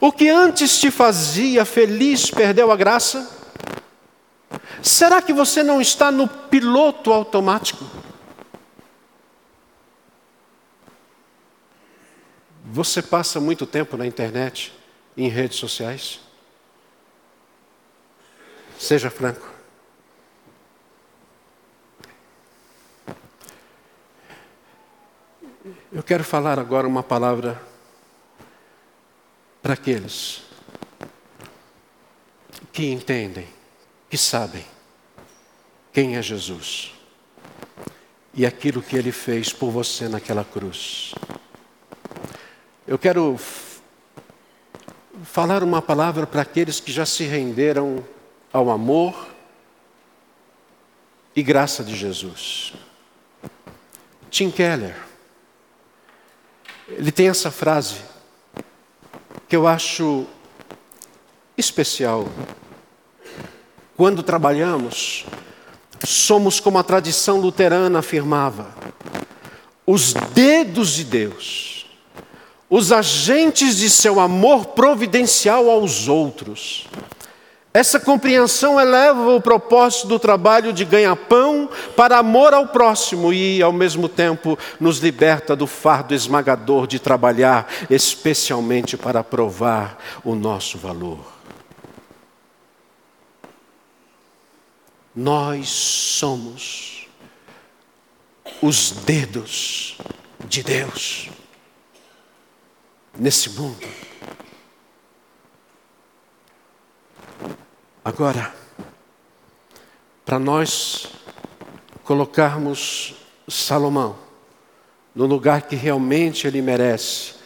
O 0.00 0.10
que 0.10 0.28
antes 0.28 0.78
te 0.78 0.90
fazia 0.90 1.64
feliz 1.64 2.30
perdeu 2.30 2.72
a 2.72 2.76
graça? 2.76 3.30
Será 4.82 5.20
que 5.20 5.32
você 5.32 5.62
não 5.62 5.80
está 5.80 6.10
no 6.10 6.26
piloto 6.26 7.12
automático? 7.12 7.84
Você 12.66 13.02
passa 13.02 13.40
muito 13.40 13.66
tempo 13.66 13.96
na 13.96 14.06
internet, 14.06 14.72
em 15.16 15.28
redes 15.28 15.58
sociais? 15.58 16.20
Seja 18.78 19.10
franco. 19.10 19.53
Eu 25.94 26.02
quero 26.02 26.24
falar 26.24 26.58
agora 26.58 26.88
uma 26.88 27.04
palavra 27.04 27.62
para 29.62 29.74
aqueles 29.74 30.42
que 32.72 32.90
entendem, 32.90 33.46
que 34.10 34.18
sabem 34.18 34.64
quem 35.92 36.16
é 36.16 36.22
Jesus 36.22 36.92
e 38.34 38.44
aquilo 38.44 38.82
que 38.82 38.96
ele 38.96 39.12
fez 39.12 39.52
por 39.52 39.70
você 39.70 40.08
naquela 40.08 40.44
cruz. 40.44 41.14
Eu 42.88 42.98
quero 42.98 43.38
falar 45.22 45.62
uma 45.62 45.80
palavra 45.80 46.26
para 46.26 46.42
aqueles 46.42 46.80
que 46.80 46.90
já 46.90 47.06
se 47.06 47.22
renderam 47.22 48.04
ao 48.52 48.68
amor 48.68 49.28
e 51.36 51.42
graça 51.44 51.84
de 51.84 51.94
Jesus. 51.94 52.74
Tim 54.28 54.50
Keller, 54.50 55.13
ele 56.96 57.12
tem 57.12 57.28
essa 57.28 57.50
frase 57.50 57.96
que 59.48 59.56
eu 59.56 59.66
acho 59.66 60.26
especial. 61.56 62.28
Quando 63.96 64.22
trabalhamos, 64.22 65.24
somos 66.04 66.60
como 66.60 66.78
a 66.78 66.82
tradição 66.82 67.40
luterana 67.40 68.00
afirmava, 68.00 68.74
os 69.86 70.12
dedos 70.32 70.94
de 70.94 71.04
Deus, 71.04 71.86
os 72.68 72.90
agentes 72.90 73.76
de 73.76 73.90
seu 73.90 74.18
amor 74.18 74.66
providencial 74.66 75.70
aos 75.70 76.08
outros. 76.08 76.86
Essa 77.76 77.98
compreensão 77.98 78.80
eleva 78.80 79.34
o 79.34 79.40
propósito 79.40 80.06
do 80.06 80.16
trabalho 80.16 80.72
de 80.72 80.84
ganha-pão 80.84 81.68
para 81.96 82.18
amor 82.18 82.54
ao 82.54 82.68
próximo 82.68 83.32
e, 83.32 83.60
ao 83.60 83.72
mesmo 83.72 84.08
tempo, 84.08 84.56
nos 84.78 84.98
liberta 84.98 85.56
do 85.56 85.66
fardo 85.66 86.14
esmagador 86.14 86.86
de 86.86 87.00
trabalhar 87.00 87.66
especialmente 87.90 88.96
para 88.96 89.24
provar 89.24 89.98
o 90.22 90.36
nosso 90.36 90.78
valor. 90.78 91.18
Nós 95.12 95.68
somos 95.68 97.08
os 98.62 98.92
dedos 98.92 99.98
de 100.48 100.62
Deus 100.62 101.28
nesse 103.18 103.50
mundo. 103.50 103.84
Agora, 108.04 108.54
para 110.26 110.38
nós 110.38 111.08
colocarmos 112.04 113.14
Salomão 113.48 114.16
no 115.14 115.24
lugar 115.24 115.62
que 115.62 115.74
realmente 115.74 116.46
ele 116.46 116.60
merece, 116.60 117.36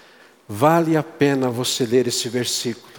vale 0.48 0.96
a 0.96 1.02
pena 1.02 1.48
você 1.48 1.86
ler 1.86 2.08
esse 2.08 2.28
versículo, 2.28 2.92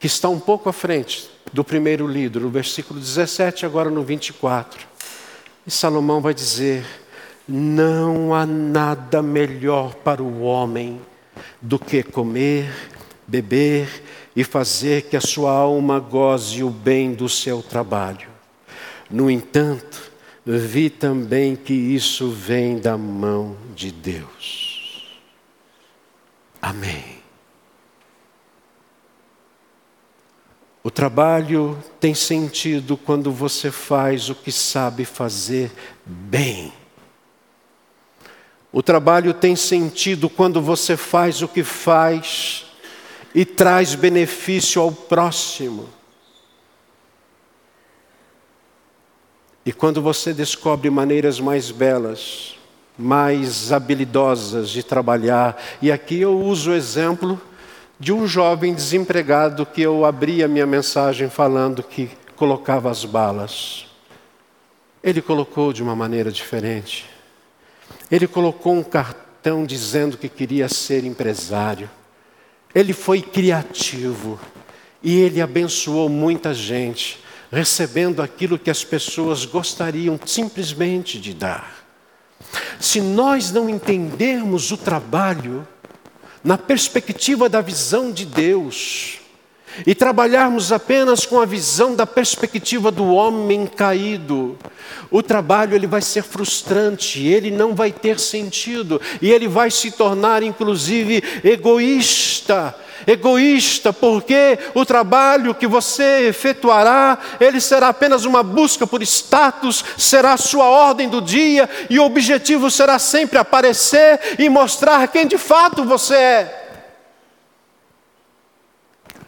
que 0.00 0.06
está 0.06 0.30
um 0.30 0.40
pouco 0.40 0.70
à 0.70 0.72
frente 0.72 1.28
do 1.52 1.62
primeiro 1.62 2.06
livro, 2.06 2.40
no 2.40 2.48
versículo 2.48 2.98
17, 2.98 3.66
agora 3.66 3.90
no 3.90 4.02
24. 4.02 4.86
E 5.66 5.70
Salomão 5.70 6.22
vai 6.22 6.32
dizer: 6.32 6.86
Não 7.46 8.34
há 8.34 8.46
nada 8.46 9.20
melhor 9.20 9.94
para 9.96 10.22
o 10.22 10.40
homem 10.40 11.02
do 11.60 11.78
que 11.78 12.02
comer, 12.02 12.72
beber 13.26 13.88
e 14.36 14.44
fazer 14.44 15.04
que 15.04 15.16
a 15.16 15.20
sua 15.20 15.50
alma 15.50 15.98
goze 15.98 16.62
o 16.62 16.68
bem 16.68 17.14
do 17.14 17.26
seu 17.26 17.62
trabalho. 17.62 18.28
No 19.10 19.30
entanto, 19.30 20.12
vi 20.44 20.90
também 20.90 21.56
que 21.56 21.72
isso 21.72 22.30
vem 22.30 22.78
da 22.78 22.98
mão 22.98 23.56
de 23.74 23.90
Deus. 23.90 25.16
Amém. 26.60 27.16
O 30.84 30.90
trabalho 30.90 31.82
tem 31.98 32.14
sentido 32.14 32.96
quando 32.96 33.32
você 33.32 33.70
faz 33.70 34.28
o 34.28 34.34
que 34.34 34.52
sabe 34.52 35.04
fazer 35.04 35.72
bem. 36.04 36.72
O 38.70 38.82
trabalho 38.82 39.32
tem 39.32 39.56
sentido 39.56 40.28
quando 40.28 40.60
você 40.60 40.96
faz 40.96 41.40
o 41.40 41.48
que 41.48 41.64
faz 41.64 42.65
e 43.36 43.44
traz 43.44 43.94
benefício 43.94 44.80
ao 44.80 44.90
próximo. 44.90 45.90
E 49.62 49.74
quando 49.74 50.00
você 50.00 50.32
descobre 50.32 50.88
maneiras 50.88 51.38
mais 51.38 51.70
belas, 51.70 52.56
mais 52.98 53.72
habilidosas 53.72 54.70
de 54.70 54.82
trabalhar, 54.82 55.62
e 55.82 55.92
aqui 55.92 56.18
eu 56.18 56.40
uso 56.40 56.70
o 56.70 56.74
exemplo 56.74 57.38
de 58.00 58.10
um 58.10 58.26
jovem 58.26 58.72
desempregado 58.72 59.66
que 59.66 59.82
eu 59.82 60.06
abri 60.06 60.42
a 60.42 60.48
minha 60.48 60.66
mensagem 60.66 61.28
falando 61.28 61.82
que 61.82 62.08
colocava 62.36 62.90
as 62.90 63.04
balas. 63.04 63.86
Ele 65.04 65.20
colocou 65.20 65.74
de 65.74 65.82
uma 65.82 65.94
maneira 65.94 66.32
diferente. 66.32 67.04
Ele 68.10 68.26
colocou 68.26 68.72
um 68.72 68.82
cartão 68.82 69.66
dizendo 69.66 70.16
que 70.16 70.26
queria 70.30 70.70
ser 70.70 71.04
empresário. 71.04 71.90
Ele 72.76 72.92
foi 72.92 73.22
criativo 73.22 74.38
e 75.02 75.18
ele 75.18 75.40
abençoou 75.40 76.10
muita 76.10 76.52
gente 76.52 77.18
recebendo 77.50 78.20
aquilo 78.20 78.58
que 78.58 78.68
as 78.68 78.84
pessoas 78.84 79.46
gostariam 79.46 80.20
simplesmente 80.26 81.18
de 81.18 81.32
dar. 81.32 81.86
Se 82.78 83.00
nós 83.00 83.50
não 83.50 83.70
entendermos 83.70 84.70
o 84.72 84.76
trabalho 84.76 85.66
na 86.44 86.58
perspectiva 86.58 87.48
da 87.48 87.62
visão 87.62 88.12
de 88.12 88.26
Deus, 88.26 89.20
e 89.84 89.94
trabalharmos 89.94 90.70
apenas 90.70 91.26
com 91.26 91.40
a 91.40 91.44
visão 91.44 91.94
da 91.94 92.06
perspectiva 92.06 92.90
do 92.90 93.06
homem 93.12 93.66
caído, 93.66 94.56
o 95.10 95.22
trabalho 95.22 95.74
ele 95.74 95.86
vai 95.86 96.02
ser 96.02 96.22
frustrante, 96.22 97.26
ele 97.26 97.50
não 97.50 97.74
vai 97.74 97.90
ter 97.90 98.18
sentido 98.20 99.00
e 99.20 99.30
ele 99.30 99.48
vai 99.48 99.70
se 99.70 99.90
tornar 99.90 100.42
inclusive 100.42 101.22
egoísta 101.42 102.74
egoísta, 103.06 103.92
porque 103.92 104.58
o 104.74 104.84
trabalho 104.84 105.54
que 105.54 105.66
você 105.66 106.28
efetuará, 106.28 107.18
ele 107.40 107.60
será 107.60 107.88
apenas 107.88 108.24
uma 108.24 108.42
busca 108.42 108.86
por 108.86 109.02
status, 109.02 109.84
será 109.96 110.32
a 110.32 110.38
sua 110.38 110.66
ordem 110.66 111.08
do 111.08 111.20
dia, 111.20 111.68
e 111.90 111.98
o 111.98 112.04
objetivo 112.04 112.70
será 112.70 112.98
sempre 112.98 113.38
aparecer 113.38 114.36
e 114.38 114.48
mostrar 114.48 115.06
quem 115.08 115.26
de 115.26 115.38
fato 115.38 115.84
você 115.84 116.14
é. 116.14 116.65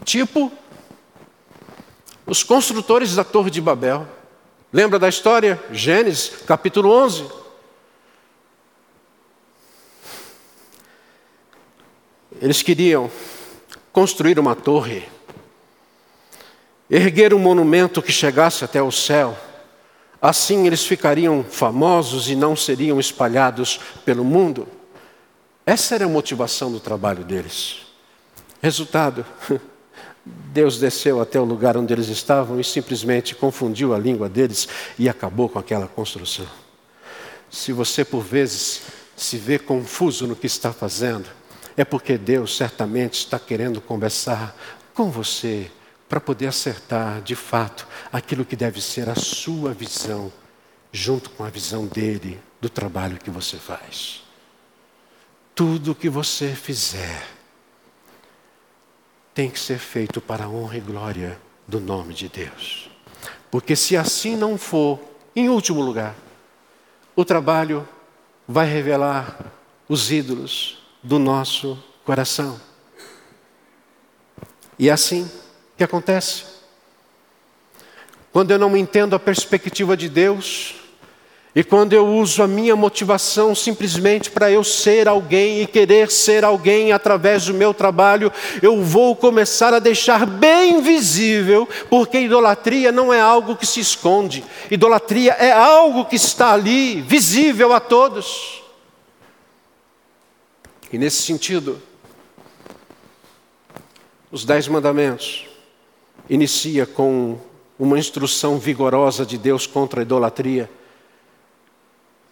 Tipo, 0.09 0.51
os 2.25 2.43
construtores 2.43 3.15
da 3.15 3.23
Torre 3.23 3.51
de 3.51 3.61
Babel. 3.61 4.09
Lembra 4.73 4.99
da 4.99 5.07
história? 5.07 5.63
Gênesis, 5.71 6.33
capítulo 6.47 6.91
11. 6.91 7.31
Eles 12.41 12.63
queriam 12.63 13.11
construir 13.93 14.39
uma 14.39 14.57
torre, 14.57 15.07
erguer 16.89 17.35
um 17.35 17.39
monumento 17.39 18.01
que 18.01 18.11
chegasse 18.11 18.65
até 18.65 18.83
o 18.83 18.91
céu. 18.91 19.37
Assim 20.23 20.67
eles 20.67 20.87
ficariam 20.87 21.45
famosos 21.45 22.31
e 22.31 22.35
não 22.35 22.57
seriam 22.57 22.99
espalhados 22.99 23.79
pelo 24.07 24.25
mundo. 24.25 24.67
Essa 25.67 25.97
era 25.97 26.07
a 26.07 26.09
motivação 26.09 26.73
do 26.73 26.81
trabalho 26.81 27.25
deles. 27.25 27.81
Resultado: 28.63 29.27
Deus 30.25 30.79
desceu 30.79 31.21
até 31.21 31.41
o 31.41 31.45
lugar 31.45 31.77
onde 31.77 31.93
eles 31.93 32.09
estavam 32.09 32.61
e 32.61 32.65
simplesmente 32.65 33.35
confundiu 33.35 33.95
a 33.95 33.99
língua 33.99 34.29
deles 34.29 34.69
e 34.99 35.09
acabou 35.09 35.49
com 35.49 35.59
aquela 35.59 35.87
construção. 35.87 36.47
Se 37.51 37.73
você 37.73 38.05
por 38.05 38.23
vezes 38.23 38.83
se 39.17 39.37
vê 39.37 39.59
confuso 39.59 40.27
no 40.27 40.37
que 40.37 40.47
está 40.47 40.73
fazendo, 40.73 41.29
é 41.77 41.85
porque 41.85 42.19
Deus 42.19 42.57
certamente 42.57 43.15
está 43.15 43.39
querendo 43.39 43.81
conversar 43.81 44.55
com 44.95 45.11
você 45.11 45.71
para 46.09 46.21
poder 46.21 46.47
acertar 46.47 47.23
de 47.23 47.37
fato 47.37 47.87
aquilo 48.13 48.45
que 48.45 48.57
deve 48.57 48.81
ser 48.81 49.09
a 49.09 49.15
sua 49.15 49.73
visão, 49.73 50.33
junto 50.91 51.31
com 51.31 51.45
a 51.45 51.51
visão 51.51 51.87
dele 51.87 52.41
do 52.61 52.69
trabalho 52.69 53.19
que 53.19 53.31
você 53.31 53.57
faz. 53.57 54.23
Tudo 55.55 55.95
que 55.95 56.09
você 56.09 56.55
fizer 56.55 57.38
tem 59.39 59.49
que 59.49 59.61
ser 59.61 59.79
feito 59.79 60.21
para 60.21 60.47
a 60.47 60.49
honra 60.49 60.79
e 60.79 60.81
glória 60.81 61.41
do 61.65 61.79
nome 61.79 62.13
de 62.13 62.29
Deus. 62.29 62.91
Porque 63.53 63.77
se 63.77 63.97
assim 63.97 64.35
não 64.35 64.59
for, 64.59 64.99
em 65.37 65.49
último 65.49 65.81
lugar, 65.81 66.17
o 67.15 67.25
trabalho 67.25 67.89
vai 68.49 68.67
revelar 68.67 69.53
os 69.89 70.11
ídolos, 70.11 70.83
do 71.05 71.21
nosso 71.21 71.81
coração. 72.05 72.61
E 74.77 74.89
é 74.89 74.93
assim 74.93 75.31
que 75.77 75.85
acontece. 75.85 76.43
Quando 78.33 78.51
eu 78.51 78.59
não 78.59 78.77
entendo 78.77 79.15
a 79.15 79.21
perspectiva 79.21 79.97
de 79.97 80.09
Deus, 80.09 80.75
e 81.59 81.65
quando 81.65 81.93
eu 81.93 82.07
uso 82.07 82.41
a 82.41 82.47
minha 82.47 82.77
motivação 82.77 83.53
simplesmente 83.53 84.31
para 84.31 84.49
eu 84.49 84.63
ser 84.63 85.09
alguém 85.09 85.61
e 85.61 85.67
querer 85.67 86.09
ser 86.09 86.45
alguém 86.45 86.93
através 86.93 87.47
do 87.47 87.53
meu 87.53 87.75
trabalho, 87.75 88.31
eu 88.63 88.81
vou 88.81 89.17
começar 89.17 89.75
a 89.75 89.81
deixar 89.81 90.25
bem 90.25 90.81
visível, 90.81 91.69
porque 91.91 92.21
idolatria 92.21 92.93
não 92.93 93.13
é 93.13 93.21
algo 93.21 93.57
que 93.57 93.67
se 93.67 93.81
esconde, 93.81 94.45
idolatria 94.71 95.33
é 95.33 95.51
algo 95.51 96.05
que 96.05 96.15
está 96.15 96.53
ali, 96.53 97.01
visível 97.03 97.73
a 97.73 97.81
todos. 97.81 98.63
E 100.93 100.97
nesse 100.97 101.23
sentido, 101.23 101.83
os 104.31 104.45
Dez 104.45 104.69
Mandamentos 104.69 105.45
inicia 106.31 106.87
com 106.87 107.37
uma 107.77 107.99
instrução 107.99 108.61
vigorosa 108.61 109.27
de 109.27 109.37
Deus 109.37 109.67
contra 109.67 110.01
a 110.01 110.03
idolatria. 110.03 110.78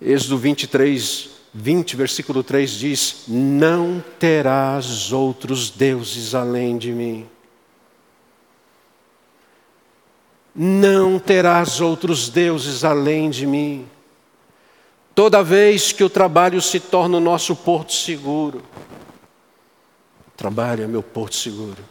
Êxodo 0.00 0.36
23, 0.36 1.30
20, 1.54 1.96
versículo 1.96 2.42
3 2.42 2.70
diz: 2.70 3.24
Não 3.26 4.04
terás 4.18 5.12
outros 5.12 5.70
deuses 5.70 6.34
além 6.34 6.76
de 6.76 6.92
mim. 6.92 7.26
Não 10.54 11.18
terás 11.18 11.80
outros 11.80 12.28
deuses 12.28 12.84
além 12.84 13.30
de 13.30 13.46
mim. 13.46 13.86
Toda 15.14 15.42
vez 15.42 15.92
que 15.92 16.04
o 16.04 16.10
trabalho 16.10 16.60
se 16.60 16.78
torna 16.78 17.16
o 17.16 17.20
nosso 17.20 17.56
porto 17.56 17.92
seguro, 17.92 18.62
trabalho 20.36 20.84
é 20.84 20.86
meu 20.86 21.02
porto 21.02 21.36
seguro. 21.36 21.82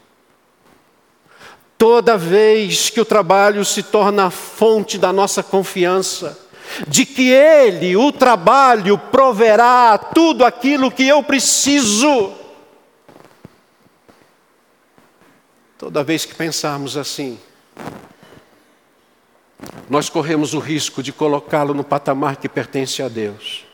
Toda 1.77 2.17
vez 2.17 2.89
que 2.89 3.01
o 3.01 3.05
trabalho 3.05 3.65
se 3.65 3.83
torna 3.83 4.27
a 4.27 4.29
fonte 4.29 4.97
da 4.97 5.11
nossa 5.11 5.43
confiança, 5.43 6.44
de 6.87 7.05
que 7.05 7.29
Ele, 7.29 7.95
o 7.95 8.11
trabalho, 8.11 8.97
proverá 8.97 9.97
tudo 9.97 10.45
aquilo 10.45 10.91
que 10.91 11.07
eu 11.07 11.23
preciso. 11.23 12.33
Toda 15.77 16.03
vez 16.03 16.25
que 16.25 16.33
pensarmos 16.33 16.97
assim, 16.97 17.37
nós 19.89 20.09
corremos 20.09 20.53
o 20.53 20.59
risco 20.59 21.03
de 21.03 21.13
colocá-lo 21.13 21.73
no 21.73 21.83
patamar 21.83 22.37
que 22.37 22.49
pertence 22.49 23.03
a 23.03 23.07
Deus. 23.07 23.65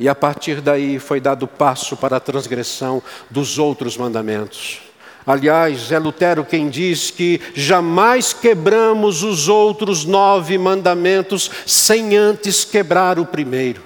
E 0.00 0.08
a 0.08 0.14
partir 0.14 0.60
daí 0.60 0.98
foi 0.98 1.20
dado 1.20 1.46
passo 1.46 1.96
para 1.96 2.16
a 2.16 2.20
transgressão 2.20 3.02
dos 3.30 3.58
outros 3.58 3.96
mandamentos. 3.96 4.91
Aliás, 5.26 5.92
é 5.92 5.98
Lutero 5.98 6.44
quem 6.44 6.68
diz 6.68 7.10
que 7.10 7.40
jamais 7.54 8.32
quebramos 8.32 9.22
os 9.22 9.48
outros 9.48 10.04
nove 10.04 10.58
mandamentos 10.58 11.50
sem 11.66 12.16
antes 12.16 12.64
quebrar 12.64 13.18
o 13.18 13.26
primeiro. 13.26 13.82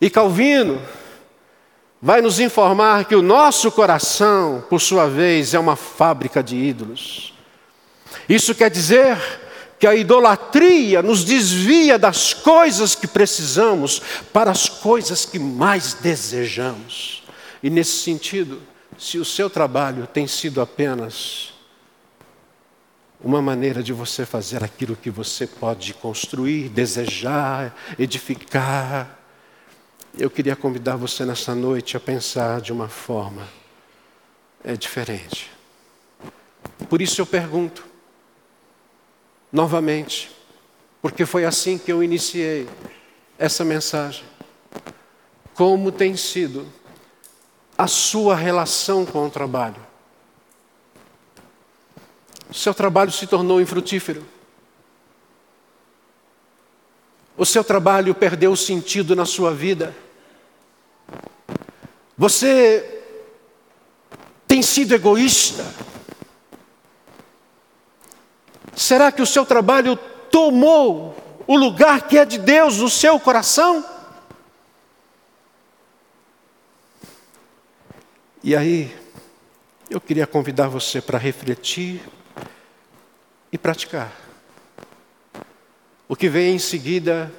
E 0.00 0.08
Calvino 0.08 0.80
vai 2.00 2.22
nos 2.22 2.40
informar 2.40 3.04
que 3.04 3.14
o 3.14 3.22
nosso 3.22 3.70
coração, 3.70 4.64
por 4.70 4.80
sua 4.80 5.06
vez, 5.06 5.52
é 5.52 5.58
uma 5.58 5.76
fábrica 5.76 6.42
de 6.42 6.56
ídolos. 6.56 7.34
Isso 8.28 8.54
quer 8.54 8.70
dizer 8.70 9.18
que 9.78 9.86
a 9.86 9.94
idolatria 9.94 11.02
nos 11.02 11.24
desvia 11.24 11.98
das 11.98 12.32
coisas 12.32 12.94
que 12.94 13.06
precisamos 13.06 14.00
para 14.32 14.50
as 14.50 14.68
coisas 14.68 15.24
que 15.24 15.38
mais 15.38 15.94
desejamos. 15.94 17.19
E 17.62 17.68
nesse 17.68 18.02
sentido, 18.02 18.60
se 18.98 19.18
o 19.18 19.24
seu 19.24 19.50
trabalho 19.50 20.06
tem 20.06 20.26
sido 20.26 20.60
apenas 20.60 21.52
uma 23.22 23.42
maneira 23.42 23.82
de 23.82 23.92
você 23.92 24.24
fazer 24.24 24.64
aquilo 24.64 24.96
que 24.96 25.10
você 25.10 25.46
pode 25.46 25.92
construir, 25.94 26.68
desejar, 26.70 27.76
edificar, 27.98 29.18
eu 30.18 30.30
queria 30.30 30.56
convidar 30.56 30.96
você 30.96 31.24
nessa 31.24 31.54
noite 31.54 31.96
a 31.96 32.00
pensar 32.00 32.60
de 32.60 32.72
uma 32.72 32.88
forma 32.88 33.46
é 34.64 34.76
diferente. 34.76 35.50
Por 36.88 37.00
isso 37.00 37.20
eu 37.20 37.26
pergunto, 37.26 37.84
novamente, 39.52 40.30
porque 41.00 41.24
foi 41.24 41.44
assim 41.44 41.78
que 41.78 41.92
eu 41.92 42.02
iniciei 42.02 42.68
essa 43.38 43.64
mensagem. 43.64 44.24
Como 45.54 45.90
tem 45.90 46.16
sido 46.16 46.66
a 47.80 47.86
sua 47.86 48.36
relação 48.36 49.06
com 49.06 49.26
o 49.26 49.30
trabalho? 49.30 49.80
O 52.50 52.52
seu 52.52 52.74
trabalho 52.74 53.10
se 53.10 53.26
tornou 53.26 53.58
infrutífero. 53.58 54.22
O 57.38 57.46
seu 57.46 57.64
trabalho 57.64 58.14
perdeu 58.14 58.54
sentido 58.54 59.16
na 59.16 59.24
sua 59.24 59.54
vida. 59.54 59.96
Você 62.18 63.02
tem 64.46 64.60
sido 64.60 64.94
egoísta. 64.94 65.64
Será 68.76 69.10
que 69.10 69.22
o 69.22 69.26
seu 69.26 69.46
trabalho 69.46 69.96
tomou 70.30 71.16
o 71.46 71.56
lugar 71.56 72.06
que 72.06 72.18
é 72.18 72.26
de 72.26 72.36
Deus 72.36 72.76
no 72.76 72.90
seu 72.90 73.18
coração? 73.18 73.99
E 78.42 78.56
aí, 78.56 78.96
eu 79.90 80.00
queria 80.00 80.26
convidar 80.26 80.66
você 80.66 80.98
para 80.98 81.18
refletir 81.18 82.00
e 83.52 83.58
praticar. 83.58 84.10
O 86.08 86.16
que 86.16 86.26
vem 86.26 86.54
em 86.54 86.58
seguida 86.58 87.30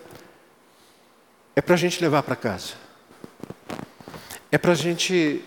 é 1.56 1.62
para 1.62 1.74
a 1.74 1.78
gente 1.78 2.00
levar 2.00 2.22
para 2.22 2.36
casa. 2.36 2.74
É 4.52 4.60
para 4.60 4.74
a 4.74 4.76
gente 4.76 5.44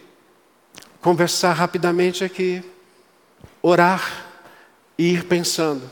conversar 1.00 1.52
rapidamente 1.52 2.24
aqui, 2.24 2.60
orar 3.62 4.26
e 4.98 5.12
ir 5.12 5.24
pensando 5.24 5.88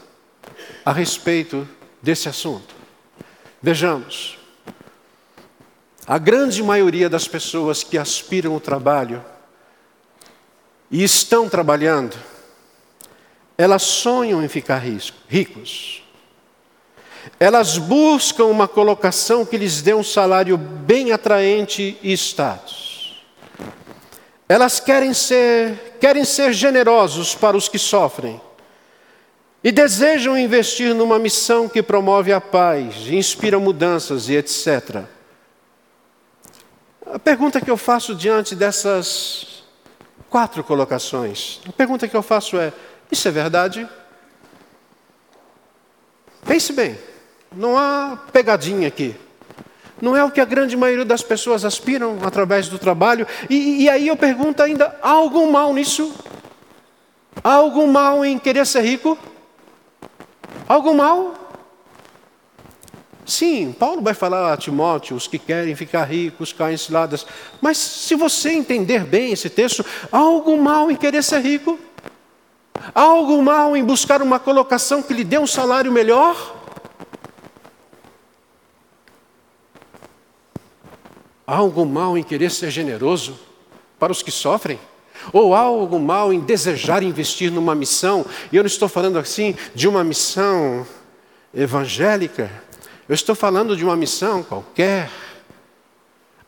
a 0.84 0.92
respeito 0.92 1.68
desse 2.02 2.28
assunto. 2.28 2.74
Vejamos, 3.62 4.38
a 6.04 6.18
grande 6.18 6.64
maioria 6.64 7.08
das 7.08 7.28
pessoas 7.28 7.84
que 7.84 7.96
aspiram 7.96 8.54
ao 8.54 8.60
trabalho 8.60 9.24
e 10.92 11.02
estão 11.02 11.48
trabalhando, 11.48 12.14
elas 13.56 13.82
sonham 13.82 14.44
em 14.44 14.48
ficar 14.48 14.82
ricos. 15.26 16.02
Elas 17.40 17.78
buscam 17.78 18.44
uma 18.44 18.68
colocação 18.68 19.46
que 19.46 19.56
lhes 19.56 19.80
dê 19.80 19.94
um 19.94 20.04
salário 20.04 20.58
bem 20.58 21.12
atraente 21.12 21.98
e 22.02 22.12
status. 22.12 23.24
Elas 24.46 24.80
querem 24.80 25.14
ser, 25.14 25.96
querem 25.98 26.24
ser 26.24 26.52
generosos 26.52 27.34
para 27.34 27.56
os 27.56 27.68
que 27.68 27.78
sofrem. 27.78 28.38
E 29.64 29.72
desejam 29.72 30.36
investir 30.36 30.94
numa 30.94 31.18
missão 31.18 31.68
que 31.68 31.82
promove 31.82 32.32
a 32.32 32.40
paz, 32.40 33.06
inspira 33.08 33.58
mudanças 33.58 34.28
e 34.28 34.34
etc. 34.34 35.04
A 37.06 37.18
pergunta 37.18 37.60
que 37.60 37.70
eu 37.70 37.76
faço 37.76 38.14
diante 38.14 38.56
dessas 38.56 39.51
quatro 40.32 40.64
colocações, 40.64 41.60
a 41.68 41.72
pergunta 41.72 42.08
que 42.08 42.16
eu 42.16 42.22
faço 42.22 42.56
é: 42.56 42.72
isso 43.10 43.28
é 43.28 43.30
verdade? 43.30 43.86
Pense 46.46 46.72
bem. 46.72 46.98
Não 47.54 47.76
há 47.76 48.18
pegadinha 48.32 48.88
aqui. 48.88 49.14
Não 50.00 50.16
é 50.16 50.24
o 50.24 50.30
que 50.30 50.40
a 50.40 50.44
grande 50.46 50.74
maioria 50.74 51.04
das 51.04 51.22
pessoas 51.22 51.66
aspiram 51.66 52.18
através 52.24 52.66
do 52.66 52.78
trabalho. 52.78 53.26
E, 53.48 53.82
e 53.82 53.90
aí 53.90 54.08
eu 54.08 54.16
pergunto 54.16 54.62
ainda: 54.62 54.98
há 55.02 55.10
algum 55.10 55.50
mal 55.50 55.74
nisso? 55.74 56.14
Há 57.44 57.52
algum 57.52 57.86
mal 57.86 58.24
em 58.24 58.38
querer 58.38 58.66
ser 58.66 58.80
rico? 58.80 59.18
Há 60.66 60.72
algum 60.72 60.94
mal? 60.94 61.34
Sim, 63.24 63.72
Paulo 63.72 64.02
vai 64.02 64.14
falar 64.14 64.52
a 64.52 64.56
Timóteo, 64.56 65.16
os 65.16 65.28
que 65.28 65.38
querem 65.38 65.76
ficar 65.76 66.04
ricos 66.04 66.52
caem 66.52 66.76
ciladas. 66.76 67.24
Mas 67.60 67.78
se 67.78 68.14
você 68.14 68.50
entender 68.50 69.04
bem 69.04 69.32
esse 69.32 69.48
texto, 69.48 69.84
há 70.10 70.18
algum 70.18 70.60
mal 70.60 70.90
em 70.90 70.96
querer 70.96 71.22
ser 71.22 71.40
rico? 71.40 71.78
Há 72.94 73.02
algum 73.02 73.40
mal 73.40 73.76
em 73.76 73.84
buscar 73.84 74.22
uma 74.22 74.40
colocação 74.40 75.02
que 75.02 75.14
lhe 75.14 75.22
dê 75.22 75.38
um 75.38 75.46
salário 75.46 75.92
melhor? 75.92 76.56
Há 81.46 81.56
algo 81.56 81.86
mal 81.86 82.18
em 82.18 82.24
querer 82.24 82.50
ser 82.50 82.70
generoso 82.70 83.38
para 83.98 84.10
os 84.10 84.22
que 84.22 84.32
sofrem? 84.32 84.80
Ou 85.32 85.54
há 85.54 85.60
algo 85.60 86.00
mal 86.00 86.32
em 86.32 86.40
desejar 86.40 87.04
investir 87.04 87.52
numa 87.52 87.74
missão? 87.74 88.26
E 88.50 88.56
eu 88.56 88.64
não 88.64 88.66
estou 88.66 88.88
falando 88.88 89.18
assim 89.18 89.54
de 89.74 89.86
uma 89.86 90.02
missão 90.02 90.84
evangélica, 91.54 92.50
eu 93.12 93.14
estou 93.14 93.34
falando 93.34 93.76
de 93.76 93.84
uma 93.84 93.94
missão 93.94 94.42
qualquer, 94.42 95.10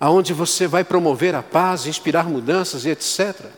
aonde 0.01 0.33
você 0.33 0.67
vai 0.67 0.83
promover 0.83 1.35
a 1.35 1.43
paz, 1.43 1.87
inspirar 1.87 2.27
mudanças 2.27 2.87
e 2.87 2.89
etc. 2.89 3.51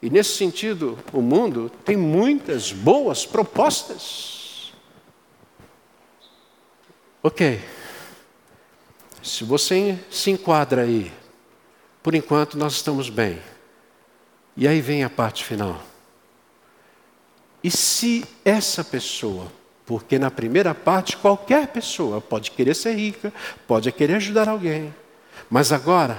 E 0.00 0.08
nesse 0.08 0.34
sentido, 0.34 0.98
o 1.12 1.20
mundo 1.20 1.70
tem 1.84 1.94
muitas 1.94 2.72
boas 2.72 3.26
propostas. 3.26 4.72
Ok. 7.22 7.60
Se 9.22 9.44
você 9.44 9.98
se 10.10 10.30
enquadra 10.30 10.84
aí, 10.84 11.12
por 12.02 12.14
enquanto 12.14 12.56
nós 12.56 12.72
estamos 12.72 13.10
bem. 13.10 13.42
E 14.56 14.66
aí 14.66 14.80
vem 14.80 15.04
a 15.04 15.10
parte 15.10 15.44
final. 15.44 15.82
E 17.62 17.70
se 17.70 18.24
essa 18.42 18.82
pessoa, 18.82 19.52
porque 19.86 20.18
na 20.18 20.30
primeira 20.30 20.74
parte 20.74 21.16
qualquer 21.16 21.68
pessoa 21.68 22.20
pode 22.20 22.50
querer 22.50 22.74
ser 22.74 22.94
rica, 22.94 23.32
pode 23.66 23.90
querer 23.92 24.16
ajudar 24.16 24.48
alguém, 24.48 24.92
mas 25.48 25.72
agora, 25.72 26.18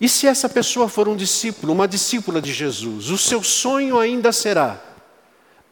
e 0.00 0.08
se 0.08 0.26
essa 0.26 0.48
pessoa 0.48 0.88
for 0.88 1.08
um 1.08 1.14
discípulo, 1.14 1.72
uma 1.74 1.86
discípula 1.86 2.40
de 2.40 2.52
Jesus, 2.52 3.10
o 3.10 3.18
seu 3.18 3.42
sonho 3.42 3.98
ainda 3.98 4.32
será 4.32 4.80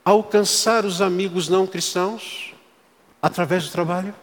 alcançar 0.04 0.84
os 0.84 1.00
amigos 1.00 1.48
não 1.48 1.66
cristãos 1.66 2.54
através 3.22 3.64
do 3.64 3.70
trabalho? 3.70 4.14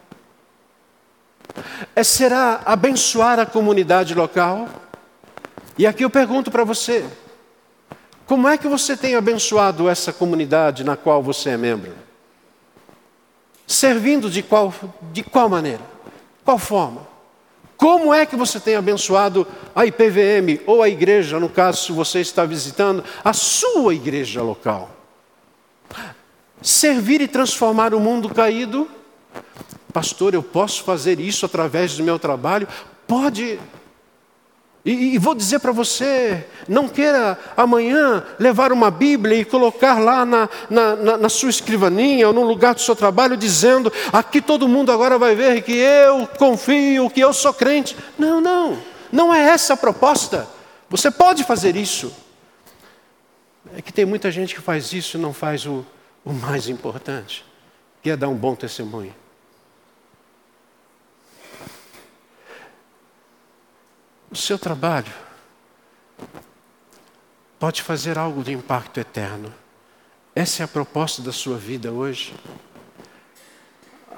É, 1.94 2.02
será 2.04 2.62
abençoar 2.64 3.38
a 3.38 3.46
comunidade 3.46 4.14
local? 4.14 4.68
E 5.76 5.86
aqui 5.86 6.04
eu 6.04 6.10
pergunto 6.10 6.50
para 6.50 6.64
você: 6.64 7.04
como 8.26 8.48
é 8.48 8.56
que 8.56 8.68
você 8.68 8.96
tem 8.96 9.14
abençoado 9.14 9.88
essa 9.88 10.12
comunidade 10.12 10.84
na 10.84 10.96
qual 10.96 11.22
você 11.22 11.50
é 11.50 11.56
membro? 11.56 11.92
Servindo 13.66 14.30
de 14.30 14.42
qual, 14.42 14.72
de 15.12 15.22
qual 15.22 15.48
maneira? 15.48 15.82
Qual 16.44 16.58
forma? 16.58 17.06
Como 17.76 18.14
é 18.14 18.24
que 18.24 18.36
você 18.36 18.60
tem 18.60 18.76
abençoado 18.76 19.46
a 19.74 19.84
IPVM 19.84 20.60
ou 20.66 20.82
a 20.82 20.88
igreja, 20.88 21.40
no 21.40 21.48
caso, 21.48 21.84
se 21.84 21.92
você 21.92 22.20
está 22.20 22.44
visitando 22.44 23.02
a 23.24 23.32
sua 23.32 23.94
igreja 23.94 24.42
local? 24.42 24.90
Servir 26.62 27.20
e 27.20 27.28
transformar 27.28 27.94
o 27.94 28.00
mundo 28.00 28.28
caído 28.32 28.88
Pastor, 29.94 30.34
eu 30.34 30.42
posso 30.42 30.82
fazer 30.82 31.20
isso 31.20 31.46
através 31.46 31.96
do 31.96 32.02
meu 32.02 32.18
trabalho? 32.18 32.66
Pode. 33.06 33.60
E, 34.84 35.14
e 35.14 35.18
vou 35.18 35.34
dizer 35.34 35.60
para 35.60 35.72
você: 35.72 36.46
não 36.68 36.88
queira 36.88 37.38
amanhã 37.56 38.22
levar 38.38 38.70
uma 38.70 38.90
Bíblia 38.90 39.38
e 39.38 39.44
colocar 39.44 39.98
lá 39.98 40.26
na, 40.26 40.48
na, 40.68 40.96
na, 40.96 41.16
na 41.16 41.28
sua 41.28 41.48
escrivaninha 41.48 42.28
ou 42.28 42.34
no 42.34 42.42
lugar 42.42 42.74
do 42.74 42.82
seu 42.82 42.94
trabalho, 42.94 43.36
dizendo: 43.36 43.90
aqui 44.12 44.42
todo 44.42 44.68
mundo 44.68 44.92
agora 44.92 45.18
vai 45.18 45.34
ver 45.34 45.62
que 45.62 45.72
eu 45.72 46.26
confio, 46.38 47.08
que 47.08 47.20
eu 47.20 47.32
sou 47.32 47.54
crente. 47.54 47.96
Não, 48.18 48.40
não, 48.40 48.78
não 49.10 49.34
é 49.34 49.40
essa 49.40 49.72
a 49.72 49.76
proposta. 49.76 50.46
Você 50.90 51.10
pode 51.10 51.44
fazer 51.44 51.76
isso. 51.76 52.14
É 53.74 53.80
que 53.80 53.92
tem 53.92 54.04
muita 54.04 54.30
gente 54.30 54.54
que 54.54 54.60
faz 54.60 54.92
isso 54.92 55.16
e 55.16 55.20
não 55.20 55.32
faz 55.32 55.64
o, 55.64 55.84
o 56.24 56.32
mais 56.32 56.68
importante, 56.68 57.44
que 58.02 58.10
é 58.10 58.16
dar 58.16 58.28
um 58.28 58.34
bom 58.34 58.54
testemunho. 58.54 59.14
O 64.34 64.36
seu 64.36 64.58
trabalho 64.58 65.12
pode 67.56 67.82
fazer 67.82 68.18
algo 68.18 68.42
de 68.42 68.50
impacto 68.50 68.98
eterno. 68.98 69.54
Essa 70.34 70.60
é 70.60 70.64
a 70.64 70.68
proposta 70.68 71.22
da 71.22 71.30
sua 71.30 71.56
vida 71.56 71.92
hoje. 71.92 72.34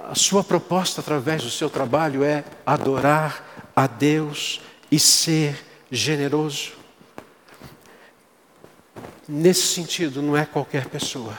A 0.08 0.14
sua 0.14 0.42
proposta 0.42 1.02
através 1.02 1.42
do 1.42 1.50
seu 1.50 1.68
trabalho 1.68 2.24
é 2.24 2.44
adorar 2.64 3.44
a 3.76 3.86
Deus 3.86 4.62
e 4.90 4.98
ser 4.98 5.62
generoso. 5.90 6.72
Nesse 9.28 9.66
sentido, 9.66 10.22
não 10.22 10.34
é 10.34 10.46
qualquer 10.46 10.86
pessoa. 10.86 11.38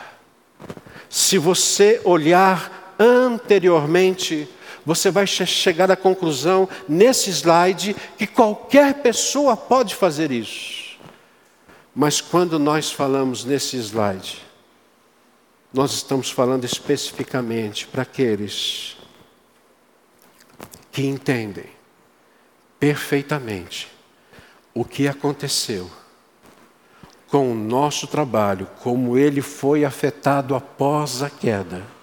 Se 1.09 1.39
você 1.39 1.99
olhar 2.03 2.93
anteriormente, 2.99 4.47
você 4.87 5.11
vai 5.11 5.27
chegar 5.27 5.91
à 5.91 5.97
conclusão, 5.97 6.69
nesse 6.87 7.29
slide, 7.29 7.93
que 8.17 8.25
qualquer 8.25 9.01
pessoa 9.01 9.57
pode 9.57 9.93
fazer 9.93 10.31
isso. 10.31 10.97
Mas 11.93 12.21
quando 12.21 12.57
nós 12.57 12.89
falamos 12.89 13.43
nesse 13.43 13.75
slide, 13.75 14.41
nós 15.73 15.91
estamos 15.91 16.31
falando 16.31 16.63
especificamente 16.63 17.85
para 17.85 18.03
aqueles 18.03 18.95
que 20.89 21.05
entendem 21.05 21.69
perfeitamente 22.79 23.89
o 24.73 24.85
que 24.85 25.05
aconteceu 25.05 25.91
com 27.27 27.51
o 27.51 27.55
nosso 27.55 28.07
trabalho, 28.07 28.69
como 28.81 29.17
ele 29.17 29.41
foi 29.41 29.83
afetado 29.83 30.55
após 30.55 31.21
a 31.21 31.29
queda. 31.29 31.96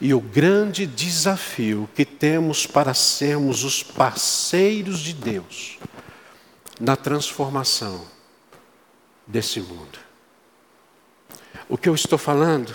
E 0.00 0.12
o 0.14 0.20
grande 0.20 0.86
desafio 0.86 1.88
que 1.94 2.04
temos 2.04 2.66
para 2.66 2.94
sermos 2.94 3.64
os 3.64 3.82
parceiros 3.82 5.00
de 5.00 5.12
Deus 5.12 5.78
na 6.80 6.96
transformação 6.96 8.06
desse 9.26 9.60
mundo. 9.60 9.98
O 11.68 11.78
que 11.78 11.88
eu 11.88 11.94
estou 11.94 12.18
falando 12.18 12.74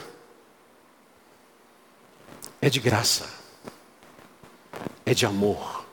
é 2.61 2.69
de 2.69 2.79
graça, 2.79 3.29
é 5.05 5.13
de 5.13 5.25
amor, 5.25 5.85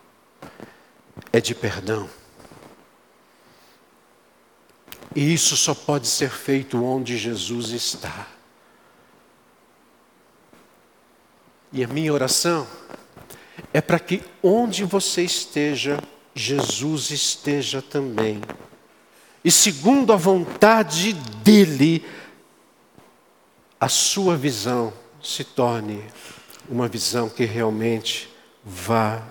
é 1.33 1.41
de 1.41 1.55
perdão. 1.55 2.09
E 5.15 5.33
isso 5.33 5.57
só 5.57 5.75
pode 5.75 6.07
ser 6.07 6.31
feito 6.31 6.83
onde 6.83 7.17
Jesus 7.17 7.71
está. 7.71 8.27
E 11.77 11.85
a 11.85 11.89
minha 11.89 12.11
oração 12.11 12.67
é 13.71 13.83
para 13.83 13.99
que 13.99 14.23
onde 14.43 14.83
você 14.83 15.23
esteja, 15.23 16.03
Jesus 16.35 17.11
esteja 17.11 17.83
também. 17.83 18.41
E 19.45 19.51
segundo 19.51 20.11
a 20.11 20.17
vontade 20.17 21.13
dEle, 21.13 22.03
a 23.79 23.91
sua 23.91 24.39
visão 24.39 24.91
se 25.23 25.45
torne 25.45 26.03
uma 26.67 26.89
visão 26.89 27.29
que 27.29 27.45
realmente 27.45 28.35
vá 28.65 29.23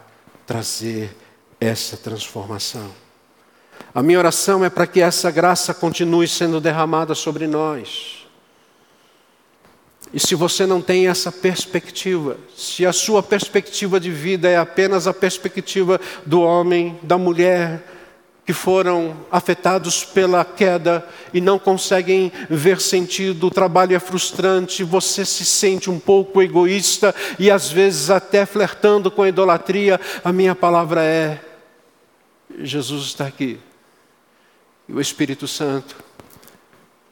trazer 0.45 1.17
essa 1.59 1.97
transformação. 1.97 2.91
A 3.91 4.03
minha 4.03 4.19
oração 4.19 4.63
é 4.63 4.69
para 4.69 4.85
que 4.85 5.01
essa 5.01 5.31
graça 5.31 5.73
continue 5.73 6.27
sendo 6.27 6.61
derramada 6.61 7.15
sobre 7.15 7.47
nós. 7.47 8.14
E 10.13 10.19
se 10.19 10.35
você 10.35 10.65
não 10.65 10.81
tem 10.81 11.07
essa 11.07 11.31
perspectiva, 11.31 12.37
se 12.55 12.85
a 12.85 12.93
sua 12.93 13.21
perspectiva 13.21 13.99
de 13.99 14.11
vida 14.11 14.47
é 14.47 14.57
apenas 14.57 15.07
a 15.07 15.13
perspectiva 15.13 15.99
do 16.25 16.41
homem, 16.41 16.97
da 17.03 17.17
mulher, 17.17 17.83
que 18.45 18.53
foram 18.53 19.17
afetados 19.31 20.05
pela 20.05 20.45
queda 20.45 21.05
e 21.33 21.41
não 21.41 21.57
conseguem 21.57 22.31
ver 22.47 22.79
sentido, 22.79 23.47
o 23.47 23.51
trabalho 23.51 23.95
é 23.95 23.99
frustrante, 23.99 24.83
você 24.83 25.25
se 25.25 25.43
sente 25.43 25.89
um 25.89 25.99
pouco 25.99 26.41
egoísta 26.41 27.13
e 27.39 27.49
às 27.49 27.71
vezes 27.71 28.11
até 28.11 28.45
flertando 28.45 29.09
com 29.09 29.23
a 29.23 29.29
idolatria, 29.29 29.99
a 30.23 30.31
minha 30.31 30.53
palavra 30.53 31.03
é: 31.03 31.41
Jesus 32.59 33.05
está 33.05 33.25
aqui, 33.25 33.59
e 34.87 34.93
o 34.93 35.01
Espírito 35.01 35.47
Santo, 35.47 35.95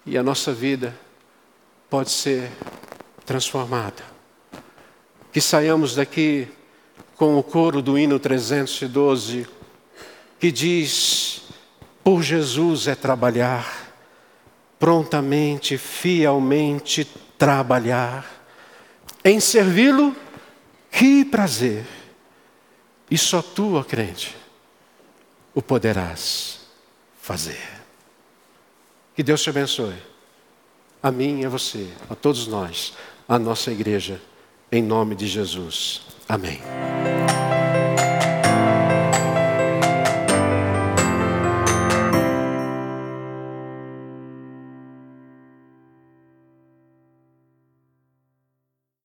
e 0.05 0.15
a 0.15 0.21
nossa 0.21 0.53
vida 0.53 1.02
pode 1.93 2.09
ser 2.09 2.49
transformada. 3.23 4.03
Que 5.31 5.39
saiamos 5.39 5.93
daqui 5.93 6.47
com 7.15 7.37
o 7.37 7.43
coro 7.43 7.83
do 7.83 7.99
hino 7.99 8.17
312 8.17 9.47
que 10.39 10.51
diz: 10.51 11.43
por 12.03 12.23
Jesus 12.23 12.87
é 12.87 12.95
trabalhar, 12.95 13.93
prontamente, 14.79 15.77
fielmente 15.77 17.05
trabalhar, 17.37 18.25
em 19.23 19.39
servi-lo, 19.39 20.15
que 20.89 21.23
prazer, 21.23 21.85
e 23.07 23.19
só 23.19 23.39
tu, 23.39 23.75
ó 23.75 23.83
crente, 23.83 24.35
o 25.53 25.61
poderás 25.61 26.61
fazer. 27.21 27.61
Que 29.15 29.21
Deus 29.21 29.43
te 29.43 29.51
abençoe, 29.51 30.12
a 31.03 31.11
mim 31.11 31.41
e 31.41 31.45
a 31.45 31.49
você, 31.49 31.89
a 32.09 32.15
todos 32.15 32.47
nós, 32.47 32.93
a 33.27 33.37
nossa 33.37 33.69
igreja, 33.71 34.21
em 34.71 34.81
nome 34.81 35.15
de 35.15 35.27
Jesus. 35.27 36.01
Amém. 36.29 36.61